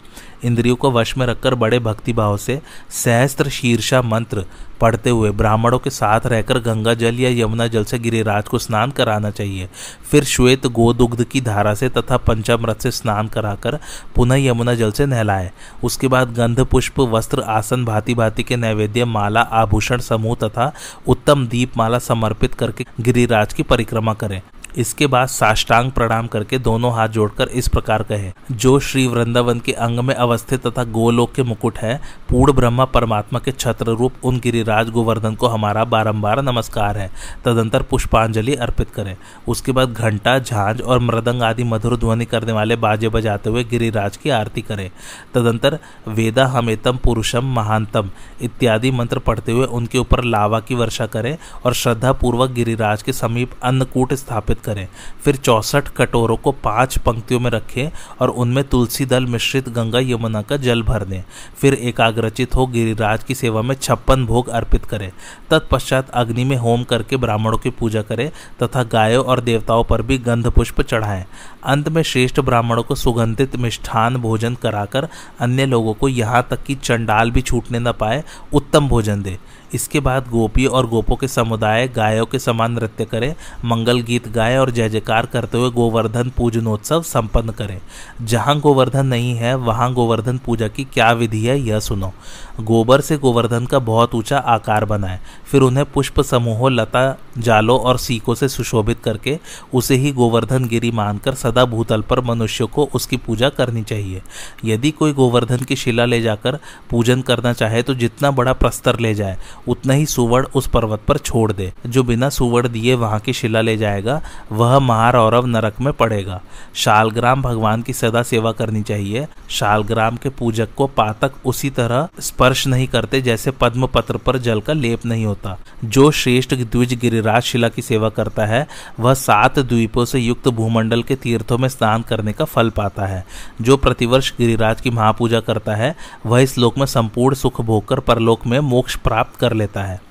इंद्रियों 0.45 0.77
को 0.77 0.91
वश 0.93 1.17
में 1.19 1.27
रखकर 1.27 1.55
बड़े 1.55 1.79
भक्तिभाव 1.79 2.37
से 2.37 2.61
सहस्त्र 2.91 3.49
शीर्षा 3.49 4.03
मंत्र 4.03 4.45
पढ़ते 4.81 5.11
हुए 5.11 5.31
ब्राह्मणों 5.31 5.79
के 5.79 5.91
साथ 5.91 6.27
रहकर 6.27 6.59
गंगा 6.59 6.95
जल 6.95 7.21
या 7.21 7.29
यमुना 7.31 7.67
जल 7.67 7.85
से 7.85 7.99
गिरिराज 7.99 8.49
को 8.49 8.59
स्नान 8.59 8.91
कराना 8.91 9.31
चाहिए। 9.31 9.69
फिर 10.11 10.25
श्वेत 10.25 10.67
गोदुग्ध 10.67 11.25
की 11.25 11.41
धारा 11.41 11.75
से 11.75 11.89
तथा 11.89 12.17
पंचामृत 12.17 12.81
से 12.81 12.91
स्नान 12.91 13.29
कराकर 13.29 13.79
पुनः 14.17 14.37
यमुना 14.37 14.75
जल 14.75 14.93
से 14.93 15.07
नहलाए। 15.07 15.51
उसके 15.85 16.09
बाद 16.09 16.35
गंध, 16.35 16.61
पुष्प, 16.61 17.01
वस्त्र, 17.01 17.41
आसन 17.41 17.85
भांति 17.85 18.15
भांति 18.15 18.43
के 18.43 18.57
नैवेद्य, 18.57 19.05
माला, 19.05 19.41
आभूषण, 19.41 19.99
समूह 19.99 20.37
तथा 20.45 20.73
उत्तम 21.07 21.47
दीपमाला 21.47 21.99
समर्पित 21.99 22.55
करके 22.55 22.87
गिरिराज 23.01 23.53
की 23.53 23.63
परिक्रमा 23.63 24.15
करें। 24.15 24.41
इसके 24.77 25.07
बाद 25.07 25.29
साष्टांग 25.29 25.91
प्रणाम 25.93 26.27
करके 26.27 26.59
दोनों 26.59 26.93
हाथ 26.95 27.09
जोड़कर 27.09 27.49
इस 27.49 27.69
प्रकार 27.69 28.03
कहे। 28.03 28.33
जो 28.53 28.79
श्री 28.79 29.07
वृंदावन 29.07 29.61
के 29.61 29.73
अंग 29.73 30.01
में 30.01 30.15
अवस्थित 30.15 30.67
तथा 30.67 30.85
गोलोक 30.85 31.33
के 31.35 31.43
मुकुट 31.43 31.79
है, 31.79 32.01
पूर्ण 32.31 32.53
ब्रह्मा 32.53 32.85
परमात्मा 32.85 33.39
के 33.39 33.53
छत्र 33.53 33.91
रूप 33.91 34.13
उन 34.25 34.41
गिरिराज 34.41 34.91
गोवर्धन 34.91 35.35
को 35.35 35.47
हमारा 35.47 35.85
बारंबार 35.85 36.43
नमस्कार 36.43 36.99
है। 36.99 37.11
तदंतर 37.45 37.83
पुष्पांजलि 37.83 38.55
अर्पित 38.55 38.91
करें। 38.91 39.17
उसके 39.49 39.73
बाद 39.73 39.93
घंटा, 39.93 40.39
झांझ 40.39 40.81
और 40.81 40.99
मृदंग 40.99 41.43
आदि 41.43 41.65
मधुर 41.65 41.97
ध्वनि 41.97 42.25
करने 42.25 42.53
वाले 42.53 42.77
बाजे 42.77 43.09
बजाते 43.09 43.51
हुए 43.51 43.65
गिरिराज 43.65 44.17
की 44.17 44.31
आरती 44.31 44.63
करें। 44.63 44.91
तदंतर 45.35 45.79
वेदा 46.09 46.47
हमेतम 46.47 46.97
पुरुषम 46.97 47.55
महानतम 47.55 48.11
इत्यादि 48.43 48.91
मंत्र 48.91 49.19
पढ़ते 49.19 49.53
हुए 49.53 49.67
उनके 49.67 49.99
ऊपर 49.99 50.25
लावा 50.25 50.61
की 50.61 50.75
वर्षा 50.75 51.07
करें 51.07 51.37
और 51.65 51.75
श्रद्धा 51.75 52.13
पूर्वक 52.13 52.51
गिरिराज 52.51 53.03
के 53.03 53.13
समीप 53.13 53.51
अन्नकूट 53.63 54.15
स्थापित 54.15 54.61
करें। 54.67 54.87
फिर 55.25 55.37
चौसठ 55.37 55.89
कटोरों 55.97 56.37
को 56.37 56.53
पाँच 56.65 56.99
पंक्तियों 56.99 57.41
में 57.41 57.51
रखें 57.51 57.91
और 58.21 58.31
उनमें 58.31 58.63
तुलसी 58.65 59.05
दल 59.07 59.27
मिश्रित 59.27 59.69
गंगा 59.69 60.01
यमुना 60.03 60.43
का 60.43 60.57
जल 60.59 60.83
भर 60.83 61.05
दें। 61.05 61.23
फिर 61.61 61.75
एकाग्रचित 61.75 62.55
हो 62.55 62.67
गिरिराज 62.67 63.25
की 63.25 63.35
सेवा 63.35 63.63
में 63.63 63.75
छप्पन 63.75 64.25
भोग 64.27 64.49
अर्पित 64.51 64.85
करें। 64.85 65.11
तत्पश्चात 65.51 66.11
अग्नि 66.15 66.45
में 66.45 66.57
होम 66.57 66.85
करके 66.85 67.17
ब्राह्मणों 67.17 67.59
की 67.59 67.71
पूजा 67.71 68.03
करें 68.03 68.31
तथा 68.63 68.83
गायों 68.93 69.25
और 69.25 69.41
देवताओं 69.41 69.85
पर 69.85 70.03
भी 70.03 70.19
गंध 70.21 70.51
पुष्प 70.51 70.81
चढ़ाएँ। 70.83 71.25
अंत 71.65 71.89
में 71.89 72.03
श्रेष्ठ 72.03 72.41
ब्राह्मणों 72.41 72.83
को 72.83 72.95
सुगंधित 72.95 73.57
मिष्ठान 73.57 74.17
भोजन 74.17 74.55
कराकर 74.55 75.09
अन्य 75.41 75.67
लोगों 75.67 75.95
को 75.95 76.09
यहाँ 76.09 76.47
तक 76.51 76.63
कि 76.63 76.75
चंडाल 76.75 77.31
भी 77.31 77.43
छूटने 77.43 77.79
न 77.79 77.93
पाए 77.93 78.23
उत्तम 78.53 78.89
भोजन 78.89 79.23
दे। 79.23 79.39
इसके 79.75 80.01
बाद 80.01 80.29
गोपी 80.29 80.67
और 80.67 80.87
गोपों 80.87 81.17
के 81.17 81.29
समुदाय 81.29 81.89
गायों 81.89 82.27
के 82.27 82.39
समान 82.39 82.73
नृत्य 82.73 83.05
करें, 83.05 83.35
मंगल 83.65 84.01
गीत 84.01 84.29
गाए 84.29 84.57
और 84.57 84.71
जय 84.71 84.89
जयकार 84.89 85.27
करते 85.27 85.59
हुए 85.59 85.71
गोवर्धन 85.71 86.33
पूजनोत्सव 86.37 87.03
संपन्न 87.03 87.51
करें। 87.51 87.81
जहाँ 88.23 88.61
गोवर्धन 88.61 89.07
नहीं 89.07 89.35
है, 89.35 89.55
वहाँ 89.55 89.93
गोवर्धन 89.95 90.39
पूजा 90.39 90.69
की 90.69 90.85
क्या 90.85 91.13
विधि 91.13 91.47
है, 91.47 91.61
यह 91.61 91.81
सुनो। 91.81 92.13
गोबर 92.61 93.01
से 93.01 93.17
गोवर्धन 93.19 93.67
का 93.67 93.79
बहुत 93.79 94.15
ऊँचा 94.15 94.39
आकार 94.39 94.85
बनाए 94.85 95.21
फिर 95.47 95.63
उन्हें 95.63 95.85
पुष्प 95.87 96.21
समूहों, 96.21 96.73
लता, 96.73 97.19
जालों 97.39 97.79
और 97.81 97.99
सीकों 97.99 98.35
से 98.35 98.49
सुशोभित 98.49 99.01
करके 99.01 99.39
उसे 99.75 99.95
ही 99.95 100.13
गोवर्धन 100.13 100.65
गिरी 100.65 100.91
मानकर 100.91 101.35
सदा 101.35 101.65
भूतल 101.65 102.03
पर 102.03 102.21
मनुष्य 102.21 102.65
को 102.65 102.89
उसकी 102.95 103.17
पूजा 103.17 103.49
करनी 103.49 103.83
चाहिए। 103.83 104.23
यदि 104.65 104.91
कोई 104.91 105.13
गोवर्धन 105.13 105.59
की 105.59 105.77
शिला 105.77 106.05
ले 106.05 106.21
जाकर 106.21 106.59
पूजन 106.91 107.23
करना 107.23 107.53
चाहे 107.53 107.83
तो 107.83 107.95
जितना 107.95 108.31
बड़ा 108.31 108.53
प्रस्तर 108.53 108.99
ले 109.01 109.15
जाए, 109.15 109.37
उतना 109.69 109.93
ही 109.93 110.07
सुवर्ण 110.07 110.47
उस 110.55 110.69
पर्वत 110.69 111.03
पर 111.09 111.19
छोड़ 111.19 111.53
दे। 111.53 111.73
जो 111.87 112.03
बिना 112.03 112.29
सुवर्ण 112.29 112.69
दिए 112.69 112.95
वहाँ 112.95 113.21
की 113.21 113.33
शिला 113.33 113.61
ले 113.61 113.77
जाएगा, 113.77 114.21
वह 114.53 114.79
महारौरव 114.79 115.47
नरक 115.47 115.81
में 115.81 115.93
पड़ेगा। 115.93 116.41
शालग्राम 116.75 117.43
भगवान 117.43 117.83
की 117.83 117.93
सदा 117.93 118.23
सेवा 118.23 118.53
करनी 118.53 118.83
चाहिए। 118.83 119.27
शालग्राम 119.51 120.17
के 120.17 120.29
पूजक 120.29 120.75
को 120.77 120.87
पातक 120.87 121.33
उसी 121.45 121.71
तरह 121.71 122.09
स्पर्श 122.21 122.46
नहीं 122.67 122.87
करते, 122.87 123.21
जैसे 123.21 123.51
पद्म 123.51 123.87
पत्र 123.87 124.17
पर 124.17 124.39
जल 124.39 124.61
का 124.61 124.73
लेप 124.73 125.07
नहीं 125.07 125.27
होता। 125.27 125.59
जो 125.85 126.11
श्रेष्ठ 126.11 126.55
द्विज 126.55 126.95
गिरिराज 126.95 127.43
शिला 127.43 127.69
की 127.69 127.83
सेवा 127.83 128.09
करता 128.09 128.47
है, 128.47 128.67
वह 129.01 129.15
सात 129.15 129.59
द्वीपों 129.59 130.05
से 130.05 130.19
युक्त 130.19 130.49
भूमंडल 130.49 131.03
के 131.03 131.17
तीर्थों 131.17 131.59
में 131.59 131.69
स्नान 131.69 132.03
करने 132.03 132.33
का 132.33 132.45
फल 132.45 132.71
पाता 132.71 133.07
है। 133.07 133.27
जो 133.63 133.77
प्रतिवर्ष 133.77 134.33
गिरिराज 134.39 134.81
की 134.81 134.91
महापूजा 134.91 135.41
करता 135.41 135.75
है, 135.75 135.97
वह 136.27 136.41
इस 136.41 136.59
लोक 136.59 136.79
में 136.79 136.87
संपूर्ण 136.87 137.35
सुख 137.35 137.61
भोगकर 137.61 138.01
परलोक 138.01 138.47
में 138.47 138.61
मोक्ष 138.61 138.97
प्राप्त 138.97 139.37
कर 139.37 139.53
लेता 139.53 139.83
है। 139.83 140.06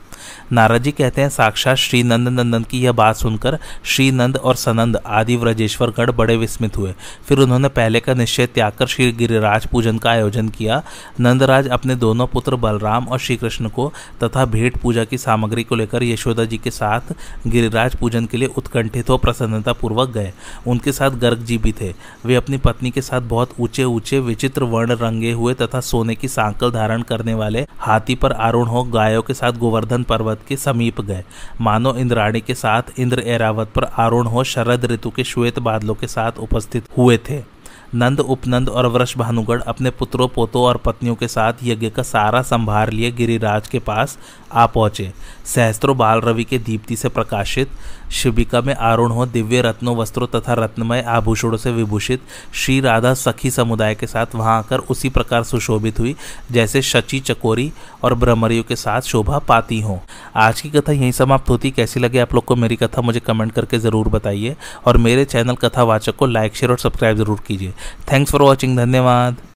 नारद 0.52 0.82
जी 0.84 0.92
कहते 0.92 1.22
हैं, 1.22 1.30
साक्षात 1.30 1.78
श्री 1.78 2.02
नंद 2.04 2.28
नंदन 2.30 2.64
की 2.64 2.80
यह 2.80 2.92
बात 2.92 3.16
सुनकर 3.16 3.58
श्री 3.84 4.10
नंद 4.12 4.38
और 4.38 4.56
सनंद 4.56 4.98
आदि 4.98 5.36
व्रजेश्वर 5.36 5.90
गढ़ 5.90 6.12
बड़े 6.12 6.36
विस्मित 6.38 6.78
हुए। 6.78 6.94
फिर 7.28 7.40
उन्होंने 7.40 7.70
पहले 7.70 8.00
का 8.00 8.14
निश्चय 8.14 8.46
त्याग 8.46 8.74
कर 8.74 8.88
श्री 8.88 9.12
गिरिराज 9.12 9.66
पूजन 9.68 9.98
का 9.98 10.10
आयोजन 10.10 10.50
किया। 10.50 10.82
नंदराज 11.20 11.68
अपने 11.68 11.96
दोनों 11.96 12.28
पुत्र 12.28 12.56
बलराम 12.56 13.08
और 13.08 13.20
श्री 13.20 13.38
कृष्ण 13.38 13.70
को 13.70 13.92
तथा 14.24 14.46
भेंट 14.46 14.78
पूजा 14.78 15.04
की 15.04 15.18
सामग्री 15.18 15.64
को 15.64 15.76
लेकर 15.76 16.04
यशोदा 16.04 16.46
जी 16.46 16.58
के 16.58 16.72
साथ 16.72 17.14
गिरिराज 17.48 17.96
पूजन 17.96 18.26
के 18.26 18.38
लिए 18.38 18.50
उत्कंठित 18.58 19.10
हो 19.10 19.18
प्रसन्नता 19.18 19.74
पूर्वक 19.74 20.10
गए। 20.10 20.32
उनके 20.68 20.92
साथ 20.92 21.18
गर्ग 21.18 21.40
जी 21.40 21.58
भी 21.58 21.72
थे। 21.72 21.94
वे 22.26 22.36
अपनी 22.36 22.58
पत्नी 22.58 22.92
के 22.92 23.02
साथ 23.02 23.22
बहुत 23.22 23.54
ऊँचे 23.60 23.84
ऊँचे 23.84 24.20
विचित्र 24.20 24.64
वर्ण 24.66 24.96
रंगे 24.96 25.32
हुए 25.32 25.54
तथा 25.54 25.80
सोने 25.82 26.16
की 26.16 26.28
सांकल 26.28 26.72
धारण 26.72 27.02
करने 27.02 27.34
वाले 27.34 27.66
हाथी 27.80 28.16
पर 28.16 28.32
आरूढ़ 28.32 28.68
हो 28.68 28.84
गायों 28.84 29.22
के 29.22 29.34
साथ 29.34 29.52
गोवर्धन 29.52 30.04
पर्वत 30.04 30.35
के 30.48 30.58
समीप 30.58 31.02
गए। 31.02 31.24
मानो 31.62 31.96
इंद्राणी 31.96 32.42
के 32.42 32.54
साथ 32.54 32.82
इंद्र 33.00 33.20
एरावत 33.20 33.72
पर 33.76 33.84
आरूढ़ 33.84 34.28
हो 34.28 34.44
शरद 34.44 34.86
ऋतु 34.86 35.10
के 35.10 35.24
श्वेत 35.24 35.60
बादलों 35.60 35.96
के 35.96 36.08
साथ 36.08 36.32
उपस्थित 36.32 36.86
हुए 36.98 37.18
थे। 37.18 37.56
नंद, 37.96 38.20
उपनंद 38.20 38.70
और 38.70 38.86
वृष 38.86 39.18
भानुगढ़ 39.18 39.62
अपने 39.62 39.90
पुत्रों, 39.90 40.28
पोतों 40.28 40.64
और 40.64 40.78
पत्नियों 40.78 41.16
के 41.16 41.28
साथ 41.28 41.54
यज्ञ 41.64 41.90
का 41.90 42.04
सारा 42.04 42.42
संभार 42.42 42.90
लिए 42.90 43.12
गिरिराज 43.12 43.68
के 43.68 43.80
पास 43.80 44.18
आ 44.54 44.66
पहुँचे। 44.66 45.14
सहस्त्रों 45.46 45.98
बाल 45.98 46.22
रवि 46.22 46.44
के 46.44 46.58
दीप्ति 46.58 46.96
से 46.96 47.10
प्रकाशित 47.10 47.70
शिविका 48.12 48.62
में 48.62 48.74
आरूढ़ 48.76 49.12
हो, 49.12 49.26
दिव्य 49.26 49.62
रत्नों, 49.62 49.96
वस्त्रों 49.98 50.28
तथा 50.28 50.54
रत्नमय 50.54 51.02
आभूषणों 51.02 51.58
से 51.58 51.72
विभूषित 51.72 52.22
श्री 52.54 52.80
राधा 52.80 53.14
सखी 53.14 53.52
समुदाय 53.52 53.96
के 53.96 54.08
साथ 54.08 54.36
वहाँ 54.36 54.58
आकर 54.58 54.80
उसी 54.80 55.10
प्रकार 55.10 55.44
सुशोभित 55.44 56.00
हुई, 56.00 56.16
जैसे 56.52 56.82
शची, 56.82 57.20
चकोरी 57.20 57.72
और 58.04 58.14
ब्रह्मरियों 58.14 58.64
के 58.64 58.76
साथ 58.76 59.02
शोभा 59.02 59.40
पाती 59.40 59.80
हो। 59.82 60.00
आज 60.36 60.62
की 60.62 60.70
कथा 60.70 60.92
यहीं 60.92 61.12
समाप्त 61.12 61.50
होती। 61.50 61.72
कैसी 61.72 62.00
लगे 62.00 62.20
आप 62.20 62.34
लोग 62.34 62.46
को 62.46 62.56
मेरी 62.56 62.76
कथा, 62.76 63.02
मुझे 63.02 63.20
कमेंट 63.20 63.52
करके 63.52 63.80
ज़रूर 63.80 64.08
बताइए। 64.08 64.56
और 64.86 64.98
मेरे 64.98 65.26
चैनल 65.26 65.56
कथावाचक 65.56 66.16
को 66.16 66.26
लाइक, 66.26 66.56
शेयर 66.56 66.72
और 66.72 66.78
सब्सक्राइब 66.78 67.18
ज़रूर 67.18 67.40
कीजिए। 67.48 67.74
थैंक्स 68.12 68.32
फॉर 68.32 68.42
वॉचिंग, 68.42 68.78
धन्यवाद। 68.78 69.38